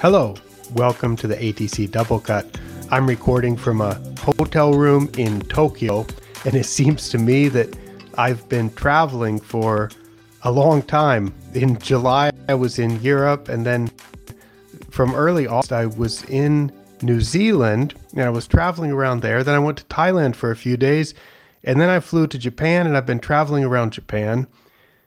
Hello, 0.00 0.34
welcome 0.74 1.16
to 1.16 1.26
the 1.26 1.36
ATC 1.36 1.88
Doublecut. 1.88 2.60
I'm 2.90 3.06
recording 3.06 3.56
from 3.56 3.80
a 3.80 3.94
hotel 4.18 4.74
room 4.74 5.08
in 5.16 5.40
Tokyo, 5.42 6.04
and 6.44 6.54
it 6.54 6.64
seems 6.66 7.08
to 7.10 7.18
me 7.18 7.48
that 7.48 7.74
I've 8.18 8.46
been 8.48 8.70
traveling 8.74 9.40
for 9.40 9.90
a 10.42 10.50
long 10.50 10.82
time. 10.82 11.32
In 11.54 11.78
July, 11.78 12.32
I 12.48 12.54
was 12.54 12.78
in 12.78 13.00
Europe, 13.00 13.48
and 13.48 13.64
then 13.64 13.90
from 14.90 15.14
early 15.14 15.46
August, 15.46 15.72
I 15.72 15.86
was 15.86 16.24
in 16.24 16.70
New 17.00 17.20
Zealand, 17.22 17.94
and 18.12 18.22
I 18.24 18.30
was 18.30 18.46
traveling 18.46 18.90
around 18.90 19.22
there. 19.22 19.42
Then 19.42 19.54
I 19.54 19.60
went 19.60 19.78
to 19.78 19.84
Thailand 19.84 20.34
for 20.34 20.50
a 20.50 20.56
few 20.56 20.76
days, 20.76 21.14
and 21.62 21.80
then 21.80 21.88
I 21.88 22.00
flew 22.00 22.26
to 22.26 22.38
Japan, 22.38 22.86
and 22.86 22.96
I've 22.96 23.06
been 23.06 23.20
traveling 23.20 23.64
around 23.64 23.92
Japan. 23.92 24.48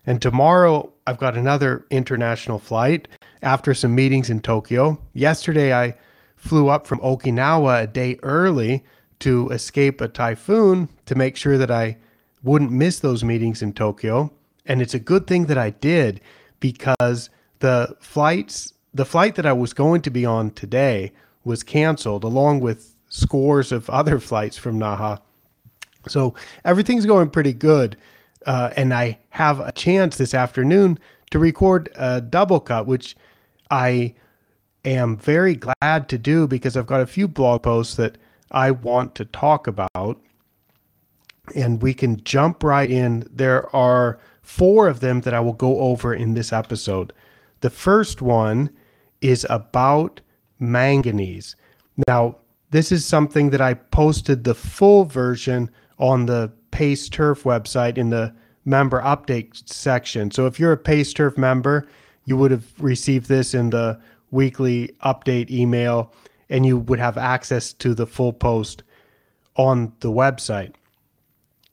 And 0.07 0.21
tomorrow, 0.21 0.91
I've 1.05 1.17
got 1.17 1.38
another 1.38 1.85
international 1.91 2.57
flight 2.57 3.07
after 3.41 3.73
some 3.73 3.95
meetings 3.95 4.29
in 4.29 4.41
Tokyo. 4.41 4.99
Yesterday, 5.13 5.73
I 5.73 5.95
flew 6.35 6.70
up 6.70 6.88
from 6.88 6.99
Okinawa 6.99 7.84
a 7.84 7.88
day 7.88 8.17
early 8.23 8.84
to 9.20 9.49
escape 9.49 10.02
a 10.02 10.07
typhoon 10.07 10.89
to 11.05 11.16
make 11.16 11.35
sure 11.35 11.57
that 11.57 11.71
I 11.71 11.98
wouldn't 12.43 12.71
miss 12.71 12.99
those 12.99 13.23
meetings 13.23 13.62
in 13.62 13.73
Tokyo. 13.73 14.31
And 14.65 14.81
it's 14.81 14.93
a 14.93 14.99
good 14.99 15.27
thing 15.27 15.45
that 15.45 15.57
I 15.57 15.71
did 15.71 16.21
because 16.59 17.29
the 17.59 17.95
flights, 17.99 18.73
the 18.93 19.05
flight 19.05 19.35
that 19.35 19.45
I 19.45 19.54
was 19.54 19.73
going 19.73 20.01
to 20.04 20.09
be 20.09 20.26
on 20.26 20.51
today 20.51 21.12
was 21.43 21.63
canceled 21.63 22.23
along 22.23 22.59
with 22.59 22.95
scores 23.09 23.71
of 23.71 23.90
other 23.90 24.20
flights 24.29 24.57
from 24.57 24.79
Naha. 24.79 25.20
So 26.07 26.35
everything's 26.63 27.05
going 27.05 27.29
pretty 27.29 27.54
good. 27.54 27.98
Uh, 28.45 28.71
and 28.77 28.93
I 28.93 29.20
have 29.29 29.59
a 29.59 29.71
chance 29.71 30.17
this 30.17 30.34
afternoon 30.34 30.99
to 31.31 31.40
record 31.40 31.90
a 31.95 32.21
double 32.21 32.59
cut, 32.59 32.85
which 32.88 33.15
I 33.71 34.16
am 34.85 35.17
very 35.17 35.55
glad 35.55 36.09
to 36.09 36.17
do 36.17 36.48
because 36.48 36.77
I've 36.77 36.88
got 36.88 37.02
a 37.02 37.07
few 37.07 37.27
blog 37.27 37.63
posts 37.63 37.96
that 37.96 38.18
I 38.51 38.71
want 38.71 39.15
to 39.15 39.26
talk 39.26 39.68
about. 39.68 40.21
And 41.55 41.82
we 41.82 41.93
can 41.93 42.23
jump 42.23 42.63
right 42.63 42.90
in. 42.90 43.27
There 43.32 43.73
are 43.76 44.20
four 44.41 44.88
of 44.88 44.99
them 44.99 45.21
that 45.21 45.34
I 45.34 45.40
will 45.40 45.54
go 45.54 45.79
over 45.79 46.13
in 46.13 46.34
this 46.34 46.51
episode. 46.51 47.13
The 47.62 47.70
first 47.70 48.21
one 48.21 48.70
is 49.21 49.45
about 49.49 50.21
manganese. 50.60 51.55
Now, 52.07 52.38
this 52.71 52.91
is 52.91 53.05
something 53.05 53.49
that 53.51 53.62
I 53.62 53.76
posted 53.76 54.43
the 54.43 54.54
full 54.54 55.05
version 55.05 55.70
on 55.99 56.26
the 56.26 56.51
Pace 56.71 57.10
Turf 57.10 57.43
website 57.43 57.98
in 57.98 58.10
the 58.10 58.34
member 58.65 59.01
update 59.01 59.68
section. 59.70 60.29
So 60.32 60.45
if 60.45 60.60
you're 60.60 60.73
a 60.73 60.77
Pace 60.77 61.13
Turf 61.13 61.38
member, 61.38 61.88
you 62.27 62.35
would 62.35 62.51
have 62.51 62.65
received 62.77 63.27
this 63.29 63.53
in 63.53 63.71
the 63.71 63.99
weekly 64.31 64.94
update 65.03 65.50
email 65.50 66.13
and 66.50 66.66
you 66.66 66.78
would 66.78 67.00
have 67.00 67.17
access 67.17 67.72
to 67.72 67.94
the 67.95 68.06
full 68.06 68.33
post 68.33 68.83
on 69.56 69.94
the 70.01 70.11
website. 70.11 70.73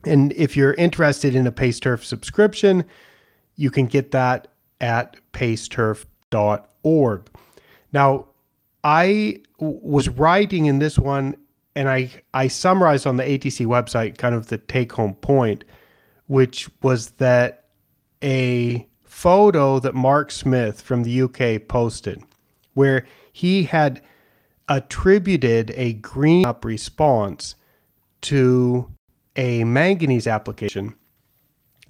And 0.04 0.32
if 0.34 0.56
you're 0.56 0.74
interested 0.74 1.34
in 1.34 1.46
a 1.46 1.52
Pace 1.52 1.80
Turf 1.80 2.04
subscription, 2.04 2.84
you 3.56 3.70
can 3.70 3.86
get 3.86 4.12
that 4.12 4.46
at 4.80 5.16
paceturf.org. 5.32 7.30
Now, 7.92 8.26
I 8.84 9.40
was 9.58 10.08
writing 10.08 10.66
in 10.66 10.78
this 10.78 10.98
one 10.98 11.36
and 11.74 11.88
I, 11.88 12.10
I 12.32 12.46
summarized 12.46 13.08
on 13.08 13.16
the 13.16 13.24
ATC 13.24 13.66
website 13.66 14.18
kind 14.18 14.36
of 14.36 14.46
the 14.46 14.58
take 14.58 14.92
home 14.92 15.14
point, 15.14 15.64
which 16.28 16.70
was 16.82 17.10
that 17.12 17.64
a 18.22 18.86
photo 19.14 19.78
that 19.78 19.94
Mark 19.94 20.32
Smith 20.32 20.80
from 20.80 21.04
the 21.04 21.22
UK 21.22 21.66
posted, 21.68 22.20
where 22.74 23.06
he 23.32 23.62
had 23.62 24.02
attributed 24.68 25.72
a 25.76 25.92
green 25.94 26.44
up 26.44 26.64
response 26.64 27.54
to 28.20 28.90
a 29.36 29.62
manganese 29.62 30.26
application. 30.26 30.94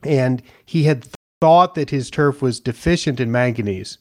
And 0.02 0.42
he 0.66 0.84
had 0.84 1.08
thought 1.40 1.74
that 1.74 1.90
his 1.90 2.10
turf 2.10 2.42
was 2.42 2.60
deficient 2.60 3.18
in 3.18 3.32
manganese. 3.32 3.96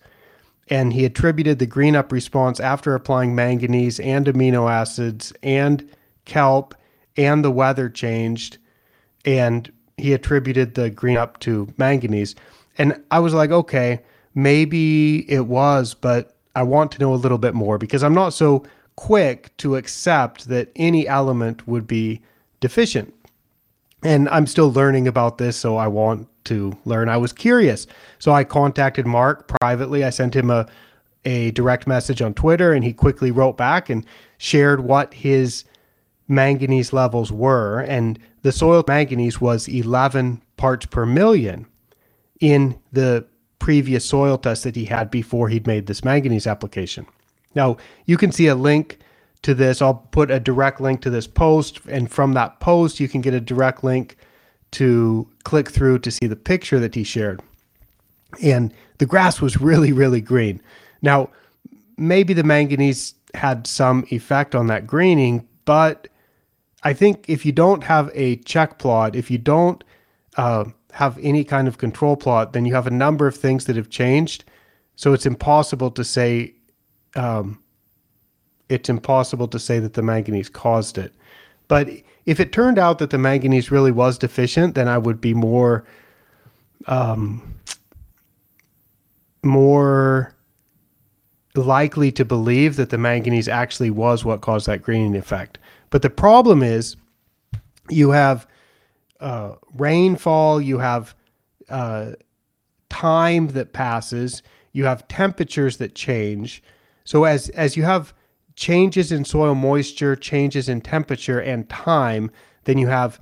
And 0.67 0.91
he 0.91 1.05
attributed 1.05 1.59
the 1.59 1.65
green 1.65 1.95
up 1.95 2.11
response 2.11 2.59
after 2.59 2.93
applying 2.93 3.33
manganese 3.33 4.01
and 4.01 4.25
amino 4.25 4.69
acids 4.69 5.31
and 5.41 5.89
kelp 6.25 6.75
and 7.15 7.43
the 7.43 7.51
weather 7.51 7.89
changed. 7.89 8.57
And 9.23 9.71
he 9.97 10.11
attributed 10.11 10.75
the 10.75 10.89
green 10.89 11.17
up 11.17 11.39
to 11.39 11.73
manganese 11.77 12.35
and 12.77 13.01
i 13.11 13.19
was 13.19 13.33
like 13.33 13.51
okay 13.51 14.01
maybe 14.35 15.29
it 15.31 15.45
was 15.45 15.93
but 15.93 16.35
i 16.55 16.63
want 16.63 16.91
to 16.91 16.99
know 16.99 17.13
a 17.13 17.15
little 17.15 17.37
bit 17.37 17.53
more 17.53 17.77
because 17.77 18.03
i'm 18.03 18.13
not 18.13 18.29
so 18.29 18.63
quick 18.95 19.55
to 19.57 19.75
accept 19.75 20.47
that 20.47 20.69
any 20.75 21.07
element 21.07 21.67
would 21.67 21.87
be 21.87 22.21
deficient 22.59 23.13
and 24.03 24.29
i'm 24.29 24.47
still 24.47 24.71
learning 24.71 25.07
about 25.07 25.37
this 25.37 25.57
so 25.57 25.77
i 25.77 25.87
want 25.87 26.27
to 26.45 26.77
learn. 26.85 27.09
I 27.09 27.17
was 27.17 27.33
curious. 27.33 27.87
So 28.19 28.31
I 28.31 28.43
contacted 28.43 29.05
Mark 29.05 29.47
privately. 29.47 30.03
I 30.03 30.09
sent 30.09 30.35
him 30.35 30.49
a, 30.49 30.67
a 31.25 31.51
direct 31.51 31.87
message 31.87 32.21
on 32.21 32.33
Twitter 32.33 32.73
and 32.73 32.83
he 32.83 32.93
quickly 32.93 33.31
wrote 33.31 33.57
back 33.57 33.89
and 33.89 34.05
shared 34.37 34.81
what 34.81 35.13
his 35.13 35.65
manganese 36.27 36.93
levels 36.93 37.31
were. 37.31 37.79
And 37.81 38.19
the 38.41 38.51
soil 38.51 38.83
manganese 38.87 39.39
was 39.39 39.67
11 39.67 40.41
parts 40.57 40.85
per 40.85 41.05
million 41.05 41.65
in 42.43 42.77
the 42.91 43.25
previous 43.57 44.03
soil 44.03 44.37
test 44.37 44.65
that 44.65 44.75
he 44.75 44.83
had 44.83 45.09
before 45.09 45.47
he'd 45.47 45.65
made 45.65 45.85
this 45.85 46.03
manganese 46.03 46.45
application. 46.45 47.07
Now, 47.55 47.77
you 48.05 48.17
can 48.17 48.33
see 48.33 48.47
a 48.47 48.55
link 48.55 48.99
to 49.43 49.53
this. 49.53 49.81
I'll 49.81 49.93
put 50.11 50.29
a 50.29 50.41
direct 50.41 50.81
link 50.81 51.01
to 51.03 51.09
this 51.09 51.25
post. 51.25 51.79
And 51.87 52.11
from 52.11 52.33
that 52.33 52.59
post, 52.59 52.99
you 52.99 53.07
can 53.07 53.21
get 53.21 53.33
a 53.33 53.39
direct 53.39 53.81
link 53.81 54.17
to 54.71 55.25
click 55.45 55.69
through 55.69 55.99
to 55.99 56.11
see 56.11 56.27
the 56.27 56.35
picture 56.35 56.81
that 56.81 56.95
he 56.95 57.05
shared. 57.05 57.41
And 58.41 58.73
the 58.97 59.05
grass 59.05 59.39
was 59.39 59.61
really, 59.61 59.93
really 59.93 60.19
green. 60.19 60.61
Now, 61.01 61.29
maybe 61.97 62.33
the 62.33 62.43
manganese 62.43 63.13
had 63.35 63.67
some 63.67 64.05
effect 64.11 64.53
on 64.53 64.67
that 64.67 64.85
greening, 64.85 65.47
but 65.63 66.09
I 66.83 66.91
think 66.91 67.23
if 67.29 67.45
you 67.45 67.53
don't 67.53 67.85
have 67.85 68.11
a 68.13 68.35
check 68.37 68.79
plot, 68.79 69.15
if 69.15 69.31
you 69.31 69.37
don't 69.37 69.81
uh, 70.35 70.65
have 70.93 71.17
any 71.23 71.43
kind 71.43 71.67
of 71.67 71.79
control 71.79 72.15
plot, 72.15 72.53
then 72.53 72.65
you 72.65 72.73
have 72.75 72.85
a 72.85 72.91
number 72.91 73.25
of 73.25 73.35
things 73.35 73.65
that 73.65 73.75
have 73.75 73.89
changed. 73.89 74.45
So 74.95 75.11
it's 75.13 75.25
impossible 75.25 75.89
to 75.89 76.03
say, 76.03 76.53
um, 77.15 77.63
it's 78.69 78.89
impossible 78.89 79.47
to 79.47 79.59
say 79.59 79.79
that 79.79 79.93
the 79.93 80.03
manganese 80.03 80.49
caused 80.49 80.99
it. 80.99 81.11
But 81.67 81.89
if 82.27 82.39
it 82.39 82.51
turned 82.51 82.77
out 82.77 82.99
that 82.99 83.09
the 83.09 83.17
manganese 83.17 83.71
really 83.71 83.91
was 83.91 84.19
deficient, 84.19 84.75
then 84.75 84.87
I 84.87 84.99
would 84.99 85.19
be 85.19 85.33
more, 85.33 85.83
um, 86.85 87.55
more 89.41 90.35
likely 91.55 92.11
to 92.11 92.23
believe 92.23 92.75
that 92.75 92.91
the 92.91 92.99
manganese 92.99 93.47
actually 93.47 93.89
was 93.89 94.23
what 94.23 94.41
caused 94.41 94.67
that 94.67 94.83
greening 94.83 95.15
effect. 95.15 95.57
But 95.89 96.03
the 96.03 96.11
problem 96.11 96.61
is, 96.61 96.95
you 97.89 98.11
have 98.11 98.47
uh, 99.23 99.55
rainfall, 99.73 100.61
you 100.61 100.79
have 100.79 101.15
uh, 101.69 102.11
time 102.89 103.47
that 103.47 103.73
passes, 103.73 104.43
you 104.73 104.85
have 104.85 105.07
temperatures 105.07 105.77
that 105.77 105.95
change. 105.95 106.61
So 107.05 107.23
as 107.23 107.49
as 107.49 107.75
you 107.77 107.83
have 107.83 108.13
changes 108.55 109.11
in 109.11 109.25
soil 109.25 109.55
moisture, 109.55 110.15
changes 110.15 110.69
in 110.69 110.81
temperature 110.81 111.39
and 111.39 111.67
time, 111.69 112.31
then 112.65 112.77
you 112.77 112.87
have 112.87 113.19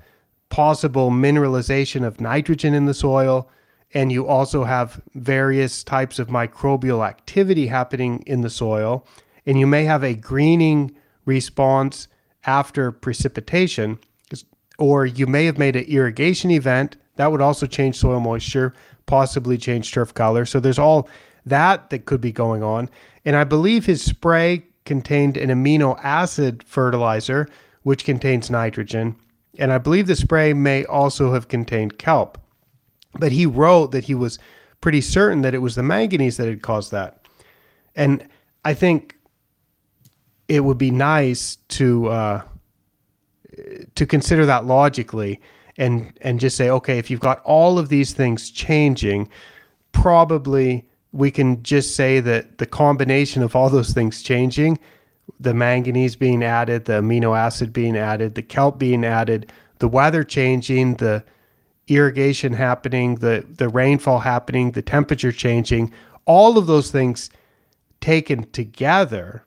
possible 0.48 1.10
mineralization 1.10 2.06
of 2.06 2.20
nitrogen 2.20 2.74
in 2.74 2.86
the 2.86 2.94
soil. 2.94 3.48
And 3.94 4.10
you 4.10 4.26
also 4.26 4.64
have 4.64 5.00
various 5.14 5.84
types 5.84 6.18
of 6.18 6.28
microbial 6.28 7.06
activity 7.06 7.66
happening 7.66 8.22
in 8.26 8.40
the 8.40 8.50
soil. 8.50 9.06
And 9.46 9.58
you 9.58 9.66
may 9.66 9.84
have 9.84 10.02
a 10.02 10.14
greening 10.14 10.92
response 11.26 12.08
after 12.44 12.90
precipitation, 12.90 13.98
or 14.82 15.06
you 15.06 15.28
may 15.28 15.44
have 15.44 15.58
made 15.58 15.76
an 15.76 15.84
irrigation 15.84 16.50
event 16.50 16.96
that 17.14 17.30
would 17.30 17.40
also 17.40 17.66
change 17.66 17.96
soil 17.96 18.18
moisture, 18.18 18.74
possibly 19.06 19.56
change 19.56 19.92
turf 19.92 20.12
color. 20.12 20.44
So 20.44 20.58
there's 20.58 20.78
all 20.78 21.08
that 21.46 21.88
that 21.90 22.04
could 22.04 22.20
be 22.20 22.32
going 22.32 22.64
on. 22.64 22.90
And 23.24 23.36
I 23.36 23.44
believe 23.44 23.86
his 23.86 24.02
spray 24.02 24.64
contained 24.84 25.36
an 25.36 25.50
amino 25.50 25.96
acid 26.02 26.64
fertilizer, 26.64 27.48
which 27.84 28.04
contains 28.04 28.50
nitrogen. 28.50 29.14
And 29.56 29.72
I 29.72 29.78
believe 29.78 30.08
the 30.08 30.16
spray 30.16 30.52
may 30.52 30.84
also 30.86 31.32
have 31.32 31.46
contained 31.46 31.98
kelp. 31.98 32.36
But 33.14 33.30
he 33.30 33.46
wrote 33.46 33.92
that 33.92 34.06
he 34.06 34.16
was 34.16 34.40
pretty 34.80 35.00
certain 35.00 35.42
that 35.42 35.54
it 35.54 35.58
was 35.58 35.76
the 35.76 35.84
manganese 35.84 36.38
that 36.38 36.48
had 36.48 36.62
caused 36.62 36.90
that. 36.90 37.24
And 37.94 38.26
I 38.64 38.74
think 38.74 39.16
it 40.48 40.64
would 40.64 40.78
be 40.78 40.90
nice 40.90 41.58
to 41.68 42.08
uh, 42.08 42.42
to 43.94 44.06
consider 44.06 44.46
that 44.46 44.64
logically 44.64 45.40
and 45.78 46.12
and 46.20 46.40
just 46.40 46.56
say, 46.56 46.70
okay, 46.70 46.98
if 46.98 47.10
you've 47.10 47.20
got 47.20 47.40
all 47.44 47.78
of 47.78 47.88
these 47.88 48.12
things 48.12 48.50
changing, 48.50 49.28
probably 49.92 50.84
we 51.12 51.30
can 51.30 51.62
just 51.62 51.94
say 51.94 52.20
that 52.20 52.58
the 52.58 52.66
combination 52.66 53.42
of 53.42 53.54
all 53.54 53.68
those 53.68 53.92
things 53.92 54.22
changing, 54.22 54.78
the 55.40 55.54
manganese 55.54 56.16
being 56.16 56.42
added, 56.42 56.86
the 56.86 56.94
amino 56.94 57.36
acid 57.36 57.72
being 57.72 57.96
added, 57.96 58.34
the 58.34 58.42
kelp 58.42 58.78
being 58.78 59.04
added, 59.04 59.52
the 59.78 59.88
weather 59.88 60.24
changing, 60.24 60.94
the 60.96 61.22
irrigation 61.88 62.52
happening, 62.52 63.16
the 63.16 63.44
the 63.56 63.68
rainfall 63.68 64.20
happening, 64.20 64.72
the 64.72 64.82
temperature 64.82 65.32
changing, 65.32 65.92
all 66.24 66.58
of 66.58 66.66
those 66.66 66.90
things 66.90 67.30
taken 68.00 68.50
together 68.50 69.44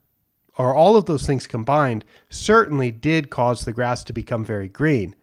or 0.57 0.74
all 0.74 0.96
of 0.96 1.06
those 1.06 1.25
things 1.25 1.48
combined 1.48 2.06
certainly 2.30 2.92
did 2.92 3.30
cause 3.30 3.66
the 3.66 3.74
grass 3.74 4.04
to 4.06 4.13
become 4.13 4.46
very 4.46 4.68
green. 4.68 5.16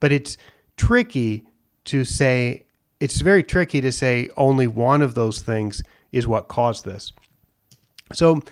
But 0.00 0.12
it's 0.12 0.36
tricky 0.76 1.44
to 1.84 2.04
say 2.04 2.64
it's 3.00 3.20
very 3.22 3.42
tricky 3.42 3.80
to 3.80 3.90
say 3.90 4.28
only 4.36 4.66
one 4.66 5.00
of 5.00 5.14
those 5.14 5.40
things 5.40 5.82
is 6.12 6.26
what 6.26 6.48
caused 6.48 6.84
this. 6.84 7.12
So, 8.12 8.42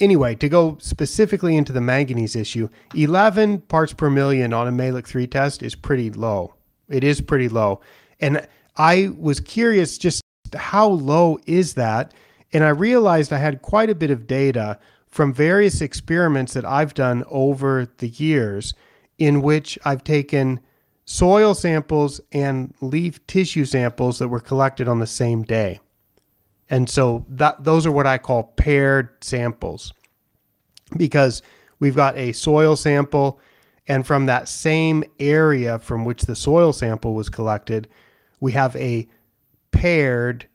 anyway, 0.00 0.34
to 0.36 0.48
go 0.48 0.78
specifically 0.80 1.56
into 1.56 1.72
the 1.72 1.80
manganese 1.80 2.34
issue, 2.34 2.68
11 2.94 3.60
parts 3.62 3.92
per 3.92 4.08
million 4.08 4.52
on 4.52 4.66
a 4.66 4.72
Mehlich 4.72 5.06
3 5.06 5.26
test 5.26 5.62
is 5.62 5.74
pretty 5.74 6.10
low. 6.10 6.54
It 6.88 7.04
is 7.04 7.20
pretty 7.20 7.48
low. 7.48 7.80
And 8.20 8.46
I 8.76 9.10
was 9.18 9.40
curious 9.40 9.98
just 9.98 10.22
how 10.54 10.88
low 10.88 11.38
is 11.46 11.74
that? 11.74 12.14
And 12.52 12.64
I 12.64 12.68
realized 12.68 13.32
I 13.32 13.38
had 13.38 13.62
quite 13.62 13.90
a 13.90 13.94
bit 13.94 14.10
of 14.10 14.26
data 14.26 14.78
from 15.12 15.32
various 15.32 15.82
experiments 15.82 16.54
that 16.54 16.64
I've 16.64 16.94
done 16.94 17.22
over 17.28 17.86
the 17.98 18.08
years 18.08 18.72
in 19.18 19.42
which 19.42 19.78
I've 19.84 20.02
taken 20.02 20.58
soil 21.04 21.54
samples 21.54 22.20
and 22.32 22.74
leaf 22.80 23.24
tissue 23.26 23.66
samples 23.66 24.18
that 24.18 24.28
were 24.28 24.40
collected 24.40 24.88
on 24.88 25.00
the 25.00 25.06
same 25.06 25.42
day. 25.42 25.80
And 26.70 26.88
so 26.88 27.26
that 27.28 27.62
those 27.62 27.84
are 27.84 27.92
what 27.92 28.06
I 28.06 28.16
call 28.16 28.44
paired 28.56 29.10
samples. 29.22 29.92
Because 30.96 31.42
we've 31.78 31.94
got 31.96 32.16
a 32.16 32.32
soil 32.32 32.74
sample 32.74 33.38
and 33.86 34.06
from 34.06 34.26
that 34.26 34.48
same 34.48 35.04
area 35.20 35.78
from 35.78 36.06
which 36.06 36.22
the 36.22 36.36
soil 36.36 36.72
sample 36.72 37.14
was 37.14 37.28
collected, 37.28 37.86
we 38.40 38.52
have 38.52 38.74
a 38.76 39.06
paired 39.72 40.46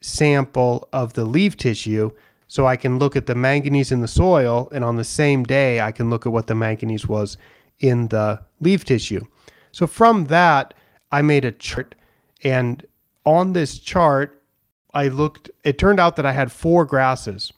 sample 0.00 0.88
of 0.92 1.12
the 1.12 1.24
leaf 1.24 1.56
tissue 1.56 2.10
so 2.48 2.66
I 2.66 2.76
can 2.76 2.98
look 2.98 3.14
at 3.14 3.26
the 3.26 3.34
manganese 3.34 3.92
in 3.92 4.00
the 4.00 4.08
soil 4.08 4.68
and 4.72 4.82
on 4.82 4.96
the 4.96 5.04
same 5.04 5.44
day 5.44 5.80
I 5.80 5.92
can 5.92 6.08
look 6.08 6.26
at 6.26 6.32
what 6.32 6.46
the 6.46 6.54
manganese 6.54 7.06
was 7.06 7.36
in 7.78 8.08
the 8.08 8.40
leaf 8.60 8.84
tissue. 8.84 9.24
So 9.70 9.86
from 9.86 10.24
that, 10.24 10.74
I 11.12 11.22
made 11.22 11.44
a 11.44 11.52
chart. 11.52 11.94
And 12.42 12.84
on 13.24 13.52
this 13.52 13.78
chart, 13.78 14.42
I 14.94 15.08
looked, 15.08 15.50
it 15.62 15.78
turned 15.78 16.00
out 16.00 16.16
that 16.16 16.26
I 16.26 16.32
had 16.32 16.50
four 16.50 16.86
grasses. 16.86 17.52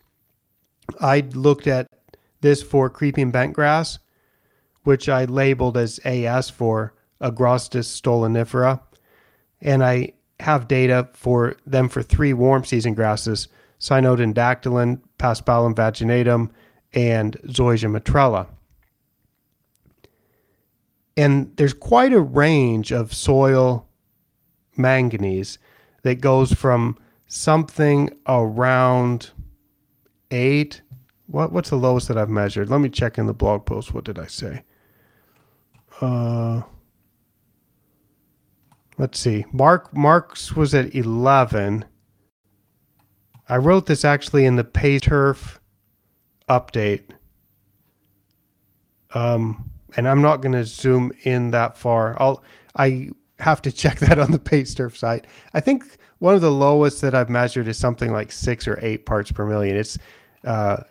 I 1.01 1.21
looked 1.35 1.69
at 1.69 1.87
this 2.41 2.63
for 2.63 2.91
creeping 2.91 3.31
bent 3.31 3.53
grass, 3.53 4.01
which 4.83 5.09
I 5.09 5.25
labeled 5.25 5.77
as 5.77 6.01
AS 6.05 6.51
for 6.51 6.95
Agrostis 7.21 8.01
stolonifera. 8.01 8.81
And 9.61 9.85
I 9.85 10.15
have 10.41 10.67
data 10.67 11.09
for 11.13 11.57
them 11.65 11.89
for 11.89 12.03
three 12.03 12.33
warm 12.33 12.65
season 12.65 12.95
grasses 12.95 13.47
Cynodon 13.81 14.35
Paspalum 15.19 15.75
vaginatum, 15.75 16.51
and 16.93 17.37
Zoysia 17.47 17.91
matrella. 17.91 18.47
And 21.17 21.55
there's 21.57 21.75
quite 21.75 22.13
a 22.13 22.21
range 22.21 22.93
of 22.93 23.13
soil 23.13 23.87
manganese 24.77 25.59
that 26.03 26.21
goes 26.21 26.53
from 26.53 26.97
something 27.27 28.11
around 28.27 29.31
eight. 30.31 30.83
What 31.27 31.53
what's 31.53 31.71
the 31.71 31.77
lowest 31.77 32.09
that 32.09 32.19
I've 32.19 32.31
measured? 32.31 32.71
Let 32.71 32.81
me 32.81 32.89
check 32.89 33.19
in 33.19 33.27
the 33.27 33.35
blog 33.35 33.67
post. 33.67 33.93
What 33.93 34.05
did 34.05 34.19
I 34.19 34.27
say? 34.27 34.63
Uh, 36.01 36.63
let's 38.99 39.19
see. 39.19 39.45
Mark 39.53 39.95
Mark's 39.95 40.57
was 40.57 40.75
at 40.75 40.95
eleven. 40.95 41.85
I 43.51 43.57
wrote 43.57 43.87
this 43.87 44.05
actually 44.05 44.47
in 44.47 44.55
the 44.55 44.65
Pace 44.65 45.01
Turf 45.01 45.61
update. 46.49 47.03
Um, 49.13 49.69
and 49.97 50.09
I'm 50.09 50.23
not 50.23 50.41
going 50.41 50.53
to 50.53 50.65
zoom 50.65 51.11
in 51.25 51.51
that 51.51 51.77
far. 51.77 52.17
I'll 52.23 52.45
I 52.77 53.11
have 53.41 53.61
to 53.63 53.73
check 53.83 53.99
that 53.99 54.21
on 54.21 54.31
the 54.31 54.39
Pace 54.39 54.73
Turf 54.73 54.97
site. 54.97 55.27
I 55.53 55.61
think 55.61 55.85
one 56.21 56.37
of 56.37 56.41
the 56.41 56.53
lowest 56.53 57.01
that 57.01 57.15
I've 57.15 57.29
measured 57.29 57.67
is 57.67 57.77
something 57.77 58.13
like 58.13 58.31
six 58.31 58.69
or 58.69 58.79
eight 58.83 59.05
parts 59.05 59.33
per 59.33 59.45
million. 59.45 59.77
It's 59.77 59.99
uh, 60.45 60.85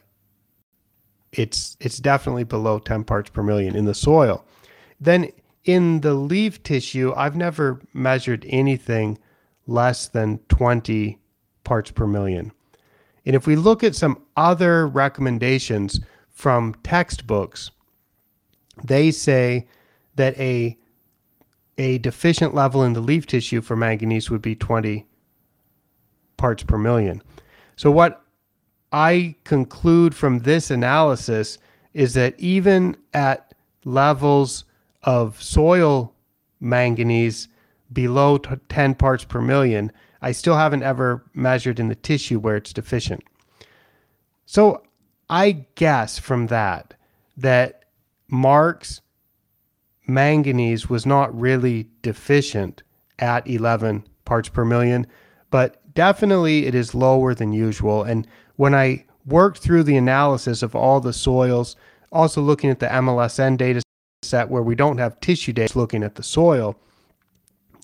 it's 1.32 1.78
it's 1.80 1.98
definitely 1.98 2.44
below 2.44 2.80
10 2.80 3.06
parts 3.06 3.30
per 3.30 3.42
million 3.42 3.74
in 3.76 3.86
the 3.86 3.94
soil. 3.94 4.46
Then 5.00 5.30
in 5.64 6.02
the 6.02 6.14
leaf 6.14 6.62
tissue, 6.64 7.14
I've 7.16 7.38
never 7.38 7.80
measured 7.94 8.46
anything 8.50 9.18
less 9.66 10.10
than 10.10 10.40
20 10.50 11.20
parts 11.70 11.92
per 11.92 12.08
million. 12.08 12.52
And 13.28 13.36
if 13.36 13.46
we 13.46 13.56
look 13.56 13.84
at 13.84 13.96
some 13.96 14.24
other 14.36 14.88
recommendations 14.88 16.00
from 16.32 16.74
textbooks, 16.82 17.70
they 18.84 19.12
say 19.12 19.68
that 20.16 20.36
a 20.40 20.76
a 21.78 22.00
deficient 22.00 22.56
level 22.56 22.84
in 22.84 22.94
the 22.94 23.00
leaf 23.02 23.28
tissue 23.28 23.62
for 23.62 23.76
manganese 23.76 24.32
would 24.32 24.42
be 24.42 24.56
20 24.56 25.06
parts 26.38 26.64
per 26.64 26.80
million. 26.80 27.22
So 27.76 27.92
what 27.92 28.26
I 28.92 29.36
conclude 29.44 30.16
from 30.16 30.40
this 30.40 30.72
analysis 30.72 31.60
is 31.94 32.16
that 32.16 32.34
even 32.40 32.98
at 33.14 33.54
levels 33.86 34.66
of 35.04 35.42
soil 35.42 36.16
manganese 36.60 37.48
below 37.94 38.40
10 38.40 38.96
parts 38.96 39.24
per 39.24 39.40
million, 39.40 39.92
I 40.22 40.32
still 40.32 40.56
haven't 40.56 40.84
ever 40.84 41.24
measured 41.34 41.80
in 41.80 41.88
the 41.88 41.96
tissue 41.96 42.40
where 42.40 42.56
it's 42.56 42.74
deficient. 42.74 43.24
So 44.46 44.84
I 45.30 45.66
guess 45.76 46.20
from 46.20 46.48
that 46.48 46.96
that 47.38 47.86
Mark's 48.28 49.02
manganese 50.08 50.90
was 50.90 51.06
not 51.06 51.38
really 51.40 51.88
deficient 52.02 52.84
at 53.20 53.48
11 53.48 54.06
parts 54.26 54.50
per 54.50 54.66
million, 54.66 55.08
but 55.52 55.82
definitely 55.94 56.66
it 56.66 56.76
is 56.76 56.96
lower 56.96 57.34
than 57.34 57.54
usual. 57.54 58.04
And 58.04 58.28
when 58.56 58.76
I 58.76 59.06
worked 59.26 59.60
through 59.60 59.84
the 59.84 59.98
analysis 59.98 60.64
of 60.64 60.76
all 60.76 61.00
the 61.00 61.14
soils, 61.14 61.76
also 62.12 62.42
looking 62.42 62.70
at 62.70 62.80
the 62.80 62.88
MLSN 62.88 63.58
data 63.58 63.82
set 64.24 64.50
where 64.50 64.64
we 64.64 64.76
don't 64.76 64.98
have 64.98 65.20
tissue 65.20 65.54
data 65.54 65.78
looking 65.78 66.04
at 66.04 66.16
the 66.16 66.24
soil, 66.24 66.76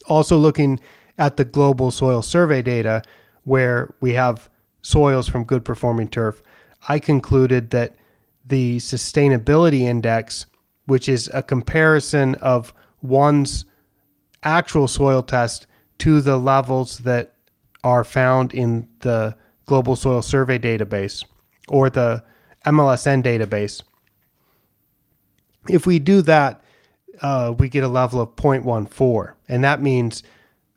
also 0.08 0.38
looking 0.38 0.80
at 1.18 1.38
the 1.38 1.46
global 1.46 1.92
soil 1.92 2.22
survey 2.22 2.62
data 2.62 3.02
where 3.44 3.94
we 4.02 4.14
have 4.14 4.50
soils 4.82 5.28
from 5.28 5.44
good 5.44 5.64
performing 5.64 6.08
turf, 6.08 6.42
I 6.88 7.00
concluded 7.00 7.72
that 7.72 7.96
the 8.46 8.78
sustainability 8.78 9.82
index, 9.82 10.46
which 10.86 11.10
is 11.10 11.30
a 11.34 11.42
comparison 11.42 12.36
of 12.36 12.74
one's 13.02 13.66
actual 14.44 14.88
soil 14.88 15.24
test 15.24 15.68
to 16.00 16.22
the 16.22 16.38
levels 16.38 17.00
that 17.00 17.34
are 17.84 18.04
found 18.04 18.54
in 18.54 18.88
the 19.00 19.36
Global 19.66 19.96
Soil 19.96 20.22
Survey 20.22 20.60
database 20.60 21.24
or 21.68 21.90
the 21.90 22.24
MLSN 22.66 23.24
database. 23.24 23.82
If 25.68 25.88
we 25.88 26.00
do 26.00 26.22
that, 26.24 26.64
uh, 27.22 27.54
we 27.58 27.70
get 27.70 27.84
a 27.84 27.88
level 27.88 28.22
of 28.22 28.36
0.14, 28.36 29.34
and 29.48 29.64
that 29.64 29.82
means 29.82 30.22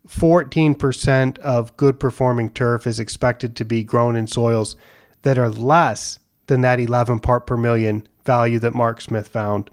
14% 0.08 1.38
of 1.38 1.76
good 1.76 2.00
performing 2.00 2.50
turf 2.50 2.86
is 2.86 2.98
expected 2.98 3.54
to 3.56 3.64
be 3.64 3.84
grown 3.84 4.16
in 4.16 4.26
soils 4.26 4.76
that 5.22 5.38
are 5.38 5.50
less 5.50 6.18
than 6.46 6.62
that 6.62 6.80
11 6.80 7.20
part 7.20 7.46
per 7.46 7.56
million 7.56 8.06
value 8.24 8.58
that 8.58 8.74
Mark 8.74 9.00
Smith 9.00 9.28
found 9.28 9.70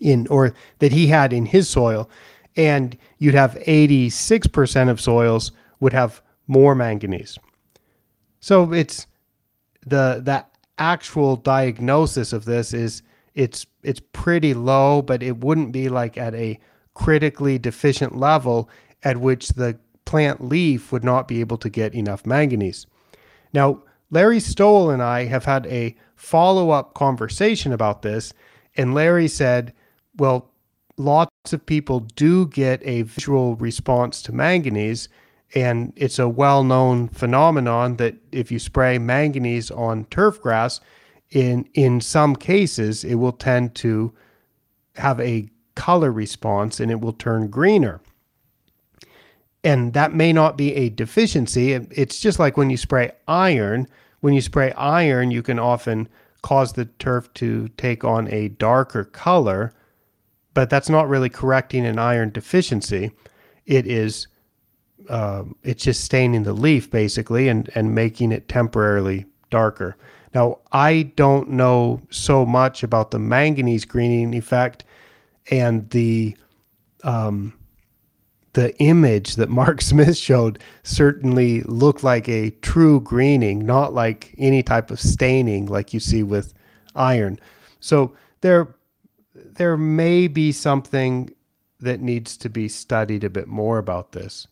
in 0.00 0.26
or 0.28 0.54
that 0.80 0.92
he 0.92 1.06
had 1.06 1.32
in 1.32 1.46
his 1.46 1.68
soil. 1.68 2.10
And 2.56 2.96
you'd 3.18 3.34
have 3.34 3.54
86% 3.66 4.90
of 4.90 5.00
soils 5.00 5.52
would 5.80 5.92
have 5.92 6.20
more 6.46 6.74
manganese. 6.74 7.38
So 8.40 8.72
it's 8.72 9.06
the 9.86 10.20
that 10.24 10.50
actual 10.78 11.36
diagnosis 11.36 12.32
of 12.32 12.44
this 12.44 12.72
is 12.72 13.02
it's 13.34 13.66
it's 13.82 14.00
pretty 14.12 14.54
low, 14.54 15.02
but 15.02 15.22
it 15.22 15.38
wouldn't 15.38 15.72
be 15.72 15.88
like 15.88 16.18
at 16.18 16.34
a 16.34 16.58
critically 16.94 17.58
deficient 17.58 18.16
level 18.16 18.68
at 19.04 19.18
which 19.18 19.50
the 19.50 19.78
plant 20.04 20.42
leaf 20.44 20.90
would 20.90 21.04
not 21.04 21.28
be 21.28 21.40
able 21.40 21.58
to 21.58 21.68
get 21.68 21.94
enough 21.94 22.26
manganese. 22.26 22.86
Now, 23.52 23.82
Larry 24.10 24.40
Stowell 24.40 24.90
and 24.90 25.02
I 25.02 25.26
have 25.26 25.44
had 25.44 25.66
a 25.66 25.94
follow 26.16 26.70
up 26.70 26.94
conversation 26.94 27.72
about 27.72 28.02
this, 28.02 28.32
and 28.76 28.94
Larry 28.94 29.28
said, 29.28 29.72
well, 30.16 30.50
lots 30.96 31.52
of 31.52 31.64
people 31.64 32.00
do 32.00 32.46
get 32.46 32.80
a 32.84 33.02
visual 33.02 33.54
response 33.56 34.22
to 34.22 34.32
manganese, 34.32 35.08
And 35.54 35.92
it's 35.96 36.18
a 36.18 36.28
well 36.28 36.62
known 36.62 37.08
phenomenon 37.08 37.96
that 37.96 38.16
if 38.32 38.52
you 38.52 38.58
spray 38.58 38.98
manganese 38.98 39.70
on 39.70 40.04
turf 40.06 40.40
grass, 40.40 40.80
in, 41.30 41.68
in 41.74 42.00
some 42.00 42.36
cases, 42.36 43.04
it 43.04 43.16
will 43.16 43.32
tend 43.32 43.74
to 43.76 44.12
have 44.96 45.20
a 45.20 45.48
color 45.74 46.10
response 46.10 46.80
and 46.80 46.90
it 46.90 47.00
will 47.00 47.12
turn 47.12 47.48
greener. 47.48 48.00
And 49.64 49.92
that 49.92 50.14
may 50.14 50.32
not 50.32 50.56
be 50.56 50.74
a 50.74 50.88
deficiency. 50.88 51.72
It's 51.72 52.20
just 52.20 52.38
like 52.38 52.56
when 52.56 52.70
you 52.70 52.76
spray 52.76 53.10
iron. 53.26 53.88
When 54.20 54.34
you 54.34 54.40
spray 54.40 54.72
iron, 54.72 55.30
you 55.30 55.42
can 55.42 55.58
often 55.58 56.08
cause 56.42 56.72
the 56.72 56.84
turf 56.84 57.32
to 57.34 57.68
take 57.76 58.04
on 58.04 58.28
a 58.32 58.48
darker 58.48 59.04
color, 59.04 59.72
but 60.54 60.70
that's 60.70 60.88
not 60.88 61.08
really 61.08 61.28
correcting 61.28 61.84
an 61.84 61.98
iron 61.98 62.30
deficiency. 62.30 63.10
It 63.66 63.86
is 63.86 64.28
um, 65.08 65.56
it's 65.62 65.84
just 65.84 66.04
staining 66.04 66.42
the 66.42 66.52
leaf 66.52 66.90
basically 66.90 67.48
and, 67.48 67.70
and 67.74 67.94
making 67.94 68.30
it 68.32 68.48
temporarily 68.48 69.26
darker. 69.50 69.96
Now, 70.34 70.58
I 70.72 71.12
don't 71.16 71.50
know 71.50 72.02
so 72.10 72.44
much 72.44 72.82
about 72.82 73.10
the 73.10 73.18
manganese 73.18 73.86
greening 73.86 74.34
effect 74.34 74.84
and 75.50 75.88
the 75.90 76.36
um, 77.04 77.57
the 78.52 78.76
image 78.78 79.36
that 79.36 79.48
Mark 79.48 79.80
Smith 79.82 80.16
showed 80.16 80.58
certainly 80.82 81.62
looked 81.62 82.02
like 82.02 82.28
a 82.28 82.50
true 82.62 83.00
greening, 83.00 83.64
not 83.64 83.94
like 83.94 84.34
any 84.38 84.62
type 84.62 84.90
of 84.90 85.00
staining 85.00 85.66
like 85.66 85.92
you 85.94 86.00
see 86.00 86.22
with 86.22 86.54
iron. 86.94 87.38
So 87.80 88.14
there 88.40 88.74
there 89.34 89.76
may 89.76 90.28
be 90.28 90.52
something 90.52 91.30
that 91.80 92.00
needs 92.00 92.36
to 92.36 92.48
be 92.48 92.68
studied 92.68 93.24
a 93.24 93.30
bit 93.30 93.46
more 93.46 93.78
about 93.78 94.12
this. 94.12 94.46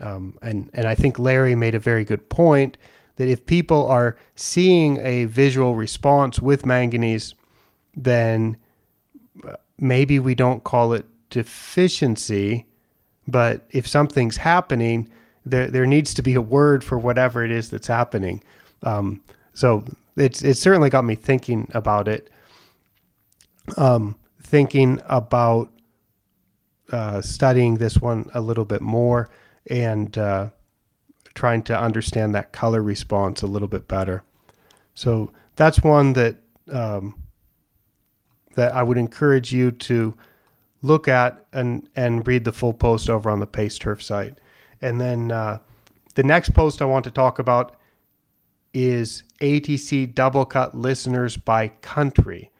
Um, 0.00 0.38
and 0.42 0.70
and 0.74 0.86
I 0.86 0.94
think 0.94 1.18
Larry 1.18 1.54
made 1.54 1.74
a 1.74 1.80
very 1.80 2.04
good 2.04 2.28
point 2.28 2.76
that 3.16 3.28
if 3.28 3.44
people 3.46 3.86
are 3.88 4.16
seeing 4.36 4.98
a 4.98 5.24
visual 5.24 5.74
response 5.74 6.38
with 6.38 6.64
manganese, 6.64 7.34
then 7.96 8.56
uh, 9.46 9.54
maybe 9.78 10.20
we 10.20 10.36
don't 10.36 10.62
call 10.62 10.92
it 10.92 11.04
deficiency, 11.30 12.66
but 13.28 13.66
if 13.70 13.86
something's 13.86 14.38
happening, 14.38 15.08
there 15.44 15.68
there 15.68 15.86
needs 15.86 16.14
to 16.14 16.22
be 16.22 16.34
a 16.34 16.40
word 16.40 16.82
for 16.82 16.98
whatever 16.98 17.44
it 17.44 17.50
is 17.50 17.70
that's 17.70 17.86
happening. 17.86 18.42
Um, 18.82 19.22
so 19.52 19.84
it's 20.16 20.42
it 20.42 20.54
certainly 20.54 20.90
got 20.90 21.04
me 21.04 21.14
thinking 21.14 21.68
about 21.74 22.08
it. 22.08 22.30
Um, 23.76 24.16
thinking 24.42 25.00
about 25.06 25.70
uh, 26.90 27.20
studying 27.20 27.74
this 27.74 27.98
one 27.98 28.30
a 28.32 28.40
little 28.40 28.64
bit 28.64 28.80
more 28.80 29.28
and 29.68 30.16
uh, 30.16 30.48
trying 31.34 31.62
to 31.62 31.78
understand 31.78 32.34
that 32.34 32.52
color 32.52 32.82
response 32.82 33.42
a 33.42 33.46
little 33.46 33.68
bit 33.68 33.86
better. 33.86 34.22
So 34.94 35.32
that's 35.56 35.82
one 35.82 36.14
that 36.14 36.36
um, 36.72 37.22
that 38.54 38.74
I 38.74 38.82
would 38.82 38.96
encourage 38.96 39.52
you 39.52 39.70
to 39.70 40.16
look 40.82 41.08
at 41.08 41.44
and 41.52 41.88
and 41.96 42.26
read 42.26 42.44
the 42.44 42.52
full 42.52 42.72
post 42.72 43.10
over 43.10 43.30
on 43.30 43.40
the 43.40 43.46
Pace 43.46 43.78
Turf 43.78 44.02
site. 44.02 44.38
And 44.80 45.00
then 45.00 45.32
uh, 45.32 45.58
the 46.14 46.22
next 46.22 46.54
post 46.54 46.82
I 46.82 46.84
want 46.84 47.04
to 47.04 47.10
talk 47.10 47.38
about 47.38 47.76
is 48.74 49.22
ATC 49.40 50.14
Doublecut 50.14 50.70
listeners 50.74 51.36
by 51.36 51.68
country. 51.80 52.50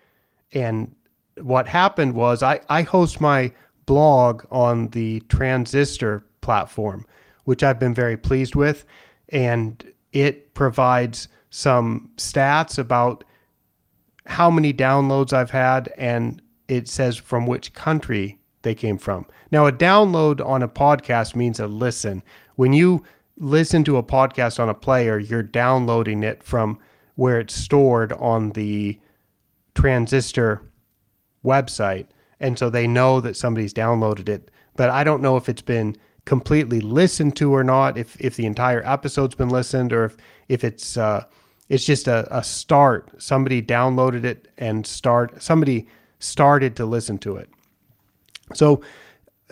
And 0.53 0.95
what 1.41 1.69
happened 1.69 2.15
was 2.15 2.43
I, 2.43 2.61
I 2.69 2.83
host 2.83 3.21
my 3.21 3.53
blog 3.87 4.45
on 4.51 4.89
the 4.89 5.21
Transistor 5.29 6.25
platform, 6.41 7.07
which 7.45 7.63
I've 7.63 7.79
been 7.79 7.95
very 7.95 8.17
pleased 8.17 8.55
with. 8.55 8.85
And 9.29 9.85
it 10.13 10.55
provides 10.55 11.29
some 11.51 12.11
stats 12.17 12.79
about 12.79 13.25
how 14.27 14.51
many 14.51 14.75
downloads 14.75 15.33
I've 15.33 15.51
had, 15.51 15.93
and 15.97 16.43
it 16.69 16.89
says 16.89 17.17
from 17.17 17.47
which 17.47 17.73
country 17.73 18.39
they 18.63 18.75
came 18.75 18.99
from. 18.99 19.27
Now, 19.51 19.67
a 19.67 19.73
download 19.73 20.45
on 20.45 20.63
a 20.63 20.69
podcast 20.69 21.35
means 21.35 21.59
a 21.61 21.67
listen. 21.67 22.23
When 22.57 22.73
you 22.73 23.05
listen 23.37 23.85
to 23.85 23.97
a 23.97 24.03
podcast 24.03 24.61
on 24.61 24.69
a 24.69 24.75
player, 24.75 25.19
you're 25.19 25.43
downloading 25.43 26.23
it 26.23 26.43
from 26.43 26.79
where 27.15 27.41
it's 27.41 27.55
stored 27.55 28.13
on 28.13 28.51
the 28.51 28.99
transistor 29.75 30.63
website. 31.45 32.07
And 32.41 32.59
so 32.59 32.71
they 32.71 32.87
know 32.87 33.21
that 33.21 33.37
somebody's 33.37 33.75
downloaded 33.75 34.29
it. 34.29 34.51
But 34.77 34.91
I 34.91 35.03
don't 35.03 35.23
know 35.23 35.37
if 35.37 35.49
it's 35.49 35.63
been 35.63 35.97
completely 36.25 36.81
listened 36.81 37.35
to 37.37 37.55
or 37.55 37.65
not, 37.65 37.97
if 37.97 38.17
if 38.21 38.37
the 38.37 38.47
entire 38.47 38.87
episode's 38.87 39.35
been 39.35 39.49
listened, 39.49 39.93
or 39.93 40.05
if 40.05 40.17
if 40.49 40.63
it's 40.63 40.97
uh, 40.97 41.25
it's 41.69 41.85
just 41.85 42.07
a, 42.07 42.29
a 42.37 42.45
start. 42.45 43.11
Somebody 43.21 43.63
downloaded 43.63 44.25
it 44.25 44.49
and 44.59 44.87
start 44.87 45.43
somebody 45.43 45.89
started 46.19 46.77
to 46.77 46.87
listen 46.87 47.19
to 47.19 47.37
it. 47.37 47.49
So 48.55 48.83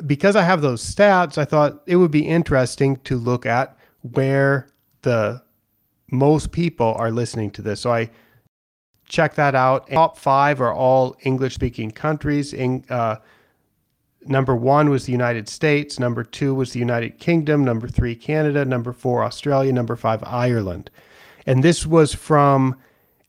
because 0.06 0.36
I 0.36 0.42
have 0.42 0.62
those 0.62 0.82
stats, 0.82 1.38
I 1.38 1.44
thought 1.44 1.82
it 1.86 1.96
would 1.96 2.10
be 2.10 2.26
interesting 2.26 2.96
to 2.98 3.16
look 3.16 3.46
at 3.46 3.76
where 4.02 4.68
the 5.02 5.42
most 6.10 6.52
people 6.52 6.94
are 6.98 7.10
listening 7.10 7.50
to 7.52 7.62
this. 7.62 7.80
So 7.80 7.92
I 7.92 8.10
check 9.08 9.34
that 9.34 9.54
out. 9.54 9.88
Top 9.90 10.18
five 10.18 10.60
are 10.60 10.72
all 10.72 11.16
English 11.22 11.54
speaking 11.54 11.90
countries. 11.90 12.52
In, 12.52 12.84
uh, 12.90 13.16
Number 14.28 14.56
one 14.56 14.90
was 14.90 15.06
the 15.06 15.12
United 15.12 15.48
States. 15.48 16.00
Number 16.00 16.24
two 16.24 16.54
was 16.54 16.72
the 16.72 16.80
United 16.80 17.18
Kingdom. 17.18 17.64
Number 17.64 17.86
three, 17.86 18.16
Canada. 18.16 18.64
Number 18.64 18.92
four, 18.92 19.22
Australia. 19.22 19.72
Number 19.72 19.94
five, 19.94 20.22
Ireland. 20.24 20.90
And 21.46 21.62
this 21.62 21.86
was 21.86 22.12
from 22.12 22.76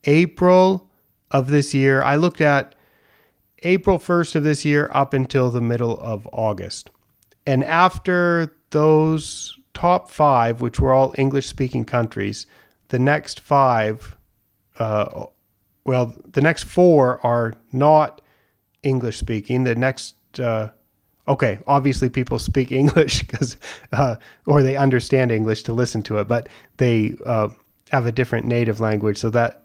April 0.06 0.90
of 1.30 1.48
this 1.48 1.74
year. 1.74 2.02
I 2.02 2.16
looked 2.16 2.42
at 2.42 2.74
April 3.68 4.00
1st 4.00 4.36
of 4.36 4.44
this 4.44 4.64
year 4.64 4.90
up 4.94 5.14
until 5.14 5.52
the 5.52 5.62
middle 5.62 6.00
of 6.00 6.28
August. 6.32 6.90
And 7.46 7.64
after 7.64 8.54
those 8.72 9.58
top 9.74 10.10
five, 10.10 10.62
which 10.62 10.80
were 10.80 10.94
all 10.94 11.14
English 11.18 11.48
speaking 11.48 11.86
countries, 11.86 12.48
the 12.88 13.00
next 13.00 13.42
five, 13.42 14.16
uh, 14.80 15.26
well, 15.84 16.16
the 16.32 16.42
next 16.42 16.64
four 16.64 17.26
are 17.26 17.54
not 17.74 18.22
English 18.84 19.18
speaking. 19.18 19.66
The 19.66 19.76
next 19.76 20.16
uh, 20.40 20.70
okay, 21.28 21.60
obviously 21.68 22.10
people 22.10 22.40
speak 22.40 22.72
English 22.72 23.20
because, 23.24 23.58
uh, 23.92 24.16
or 24.46 24.64
they 24.64 24.78
understand 24.78 25.32
English 25.32 25.64
to 25.64 25.74
listen 25.74 26.02
to 26.04 26.20
it, 26.20 26.28
but 26.28 26.48
they 26.78 27.16
uh, 27.26 27.50
have 27.92 28.06
a 28.06 28.12
different 28.12 28.46
native 28.46 28.80
language. 28.80 29.18
So 29.18 29.30
that 29.32 29.64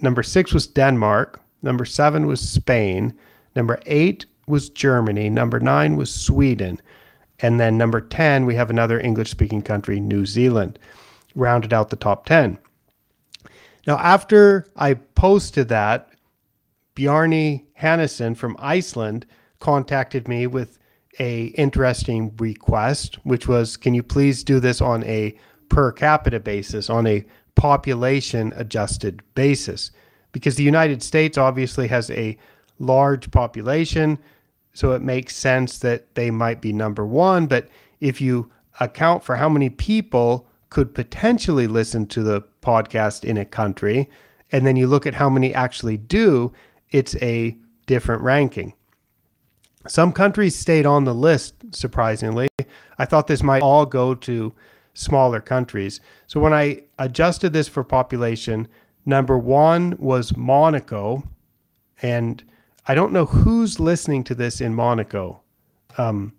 number 0.00 0.22
six 0.22 0.52
was 0.52 0.66
Denmark, 0.66 1.40
number 1.62 1.84
seven 1.84 2.26
was 2.26 2.40
Spain, 2.40 3.14
number 3.54 3.80
eight 3.86 4.26
was 4.46 4.70
Germany, 4.70 5.28
number 5.28 5.60
nine 5.60 5.96
was 5.96 6.12
Sweden, 6.12 6.80
and 7.40 7.60
then 7.60 7.76
number 7.76 8.00
10, 8.00 8.46
we 8.46 8.54
have 8.54 8.70
another 8.70 8.98
English 9.00 9.30
speaking 9.30 9.62
country, 9.62 10.00
New 10.00 10.24
Zealand, 10.24 10.78
rounded 11.34 11.72
out 11.72 11.90
the 11.90 11.96
top 11.96 12.24
10. 12.26 12.58
Now, 13.86 13.98
after 13.98 14.66
I 14.76 14.94
posted 14.94 15.68
that, 15.68 16.10
Bjarni 16.96 17.64
Hannesson 17.78 18.36
from 18.36 18.56
Iceland 18.58 19.26
contacted 19.60 20.28
me 20.28 20.46
with 20.46 20.78
a 21.18 21.46
interesting 21.48 22.34
request, 22.38 23.18
which 23.24 23.46
was, 23.46 23.76
can 23.76 23.94
you 23.94 24.02
please 24.02 24.42
do 24.42 24.60
this 24.60 24.80
on 24.80 25.04
a 25.04 25.38
per 25.68 25.92
capita 25.92 26.40
basis, 26.40 26.88
on 26.88 27.06
a 27.06 27.24
population 27.54 28.52
adjusted 28.56 29.22
basis? 29.34 29.90
Because 30.36 30.56
the 30.56 30.62
United 30.62 31.02
States 31.02 31.38
obviously 31.38 31.88
has 31.88 32.10
a 32.10 32.36
large 32.78 33.30
population, 33.30 34.18
so 34.74 34.92
it 34.92 35.00
makes 35.00 35.34
sense 35.34 35.78
that 35.78 36.14
they 36.14 36.30
might 36.30 36.60
be 36.60 36.74
number 36.74 37.06
one. 37.06 37.46
But 37.46 37.70
if 38.00 38.20
you 38.20 38.52
account 38.78 39.24
for 39.24 39.36
how 39.36 39.48
many 39.48 39.70
people 39.70 40.46
could 40.68 40.94
potentially 40.94 41.66
listen 41.66 42.04
to 42.08 42.22
the 42.22 42.42
podcast 42.60 43.24
in 43.24 43.38
a 43.38 43.46
country, 43.46 44.10
and 44.52 44.66
then 44.66 44.76
you 44.76 44.86
look 44.86 45.06
at 45.06 45.14
how 45.14 45.30
many 45.30 45.54
actually 45.54 45.96
do, 45.96 46.52
it's 46.90 47.16
a 47.22 47.56
different 47.86 48.20
ranking. 48.20 48.74
Some 49.88 50.12
countries 50.12 50.54
stayed 50.54 50.84
on 50.84 51.04
the 51.04 51.14
list, 51.14 51.54
surprisingly. 51.70 52.48
I 52.98 53.06
thought 53.06 53.26
this 53.26 53.42
might 53.42 53.62
all 53.62 53.86
go 53.86 54.14
to 54.14 54.52
smaller 54.92 55.40
countries. 55.40 55.98
So 56.26 56.40
when 56.40 56.52
I 56.52 56.82
adjusted 56.98 57.54
this 57.54 57.68
for 57.68 57.82
population, 57.82 58.68
number 59.06 59.38
one 59.38 59.96
was 59.98 60.36
Monaco. 60.36 61.22
And 62.02 62.44
I 62.86 62.94
don't 62.94 63.12
know 63.12 63.24
who's 63.24 63.80
listening 63.80 64.24
to 64.24 64.34
this 64.34 64.60
in 64.60 64.74
Monaco. 64.74 65.40
Um, 65.96 66.34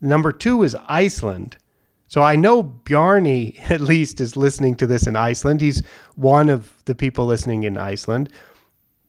number 0.00 0.32
two 0.32 0.62
is 0.62 0.76
Iceland. 0.88 1.56
So 2.08 2.22
I 2.22 2.36
know 2.36 2.62
Bjarni 2.62 3.58
at 3.70 3.80
least 3.80 4.20
is 4.20 4.36
listening 4.36 4.76
to 4.76 4.86
this 4.86 5.06
in 5.06 5.16
Iceland. 5.16 5.60
He's 5.60 5.82
one 6.16 6.48
of 6.48 6.72
the 6.84 6.94
people 6.94 7.26
listening 7.26 7.64
in 7.64 7.76
Iceland, 7.76 8.30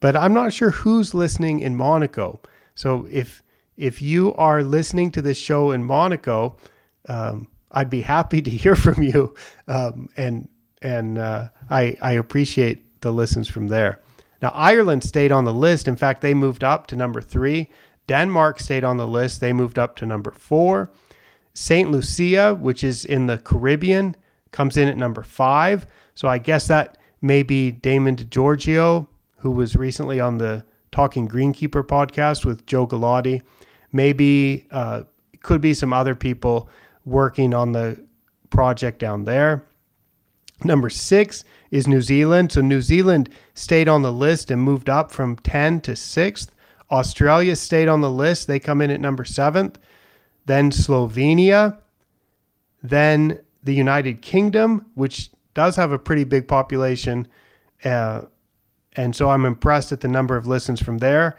but 0.00 0.16
I'm 0.16 0.34
not 0.34 0.52
sure 0.52 0.70
who's 0.70 1.14
listening 1.14 1.60
in 1.60 1.76
Monaco. 1.76 2.40
So 2.74 3.06
if 3.10 3.42
if 3.76 4.00
you 4.00 4.34
are 4.34 4.62
listening 4.62 5.10
to 5.10 5.20
this 5.20 5.36
show 5.36 5.70
in 5.72 5.84
Monaco, 5.84 6.56
um, 7.10 7.46
I'd 7.72 7.90
be 7.90 8.00
happy 8.00 8.40
to 8.40 8.50
hear 8.62 8.74
from 8.74 9.02
you, 9.02 9.34
um, 9.68 10.08
and 10.16 10.48
and 10.82 11.18
uh, 11.18 11.48
I 11.70 11.96
I 12.00 12.12
appreciate 12.12 12.85
the 13.06 13.12
listens 13.12 13.48
from 13.48 13.68
there. 13.68 14.00
Now 14.42 14.50
Ireland 14.50 15.04
stayed 15.04 15.32
on 15.32 15.44
the 15.44 15.54
list. 15.54 15.88
In 15.88 15.96
fact, 15.96 16.20
they 16.20 16.34
moved 16.34 16.64
up 16.64 16.86
to 16.88 16.96
number 16.96 17.20
three. 17.20 17.70
Denmark 18.08 18.60
stayed 18.60 18.84
on 18.84 18.96
the 18.96 19.06
list. 19.06 19.40
They 19.40 19.52
moved 19.52 19.78
up 19.78 19.96
to 19.96 20.06
number 20.06 20.30
four. 20.30 20.90
St. 21.54 21.90
Lucia, 21.90 22.54
which 22.54 22.84
is 22.84 23.04
in 23.04 23.26
the 23.26 23.38
Caribbean, 23.38 24.14
comes 24.52 24.76
in 24.76 24.88
at 24.88 24.96
number 24.96 25.22
five. 25.22 25.86
So 26.14 26.28
I 26.28 26.38
guess 26.38 26.66
that 26.66 26.98
may 27.22 27.42
be 27.42 27.70
Damon 27.70 28.16
DeGiorgio, 28.16 29.06
who 29.38 29.50
was 29.50 29.76
recently 29.76 30.20
on 30.20 30.38
the 30.38 30.64
Talking 30.92 31.28
Greenkeeper 31.28 31.86
podcast 31.86 32.44
with 32.44 32.66
Joe 32.66 32.86
Galati. 32.86 33.42
Maybe 33.92 34.66
uh, 34.70 35.04
could 35.40 35.60
be 35.60 35.74
some 35.74 35.92
other 35.92 36.14
people 36.14 36.68
working 37.04 37.54
on 37.54 37.72
the 37.72 38.02
project 38.50 38.98
down 38.98 39.24
there. 39.24 39.65
Number 40.64 40.88
six 40.90 41.44
is 41.70 41.86
New 41.86 42.00
Zealand. 42.00 42.52
So 42.52 42.60
New 42.60 42.80
Zealand 42.80 43.28
stayed 43.54 43.88
on 43.88 44.02
the 44.02 44.12
list 44.12 44.50
and 44.50 44.62
moved 44.62 44.88
up 44.88 45.10
from 45.10 45.36
10 45.36 45.80
to 45.82 45.92
6th. 45.92 46.48
Australia 46.90 47.56
stayed 47.56 47.88
on 47.88 48.00
the 48.00 48.10
list. 48.10 48.46
They 48.46 48.60
come 48.60 48.80
in 48.80 48.90
at 48.90 49.00
number 49.00 49.24
seventh. 49.24 49.78
Then 50.46 50.70
Slovenia. 50.70 51.78
Then 52.82 53.40
the 53.64 53.74
United 53.74 54.22
Kingdom, 54.22 54.86
which 54.94 55.30
does 55.54 55.74
have 55.76 55.90
a 55.90 55.98
pretty 55.98 56.24
big 56.24 56.46
population. 56.46 57.26
Uh, 57.84 58.22
and 58.94 59.14
so 59.14 59.30
I'm 59.30 59.44
impressed 59.44 59.92
at 59.92 60.00
the 60.00 60.08
number 60.08 60.36
of 60.36 60.46
listens 60.46 60.80
from 60.80 60.98
there 60.98 61.38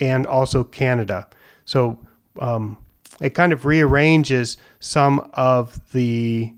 and 0.00 0.26
also 0.26 0.64
Canada. 0.64 1.28
So 1.64 1.98
um, 2.40 2.76
it 3.20 3.30
kind 3.30 3.52
of 3.52 3.64
rearranges 3.64 4.56
some 4.80 5.30
of 5.34 5.80
the 5.92 6.52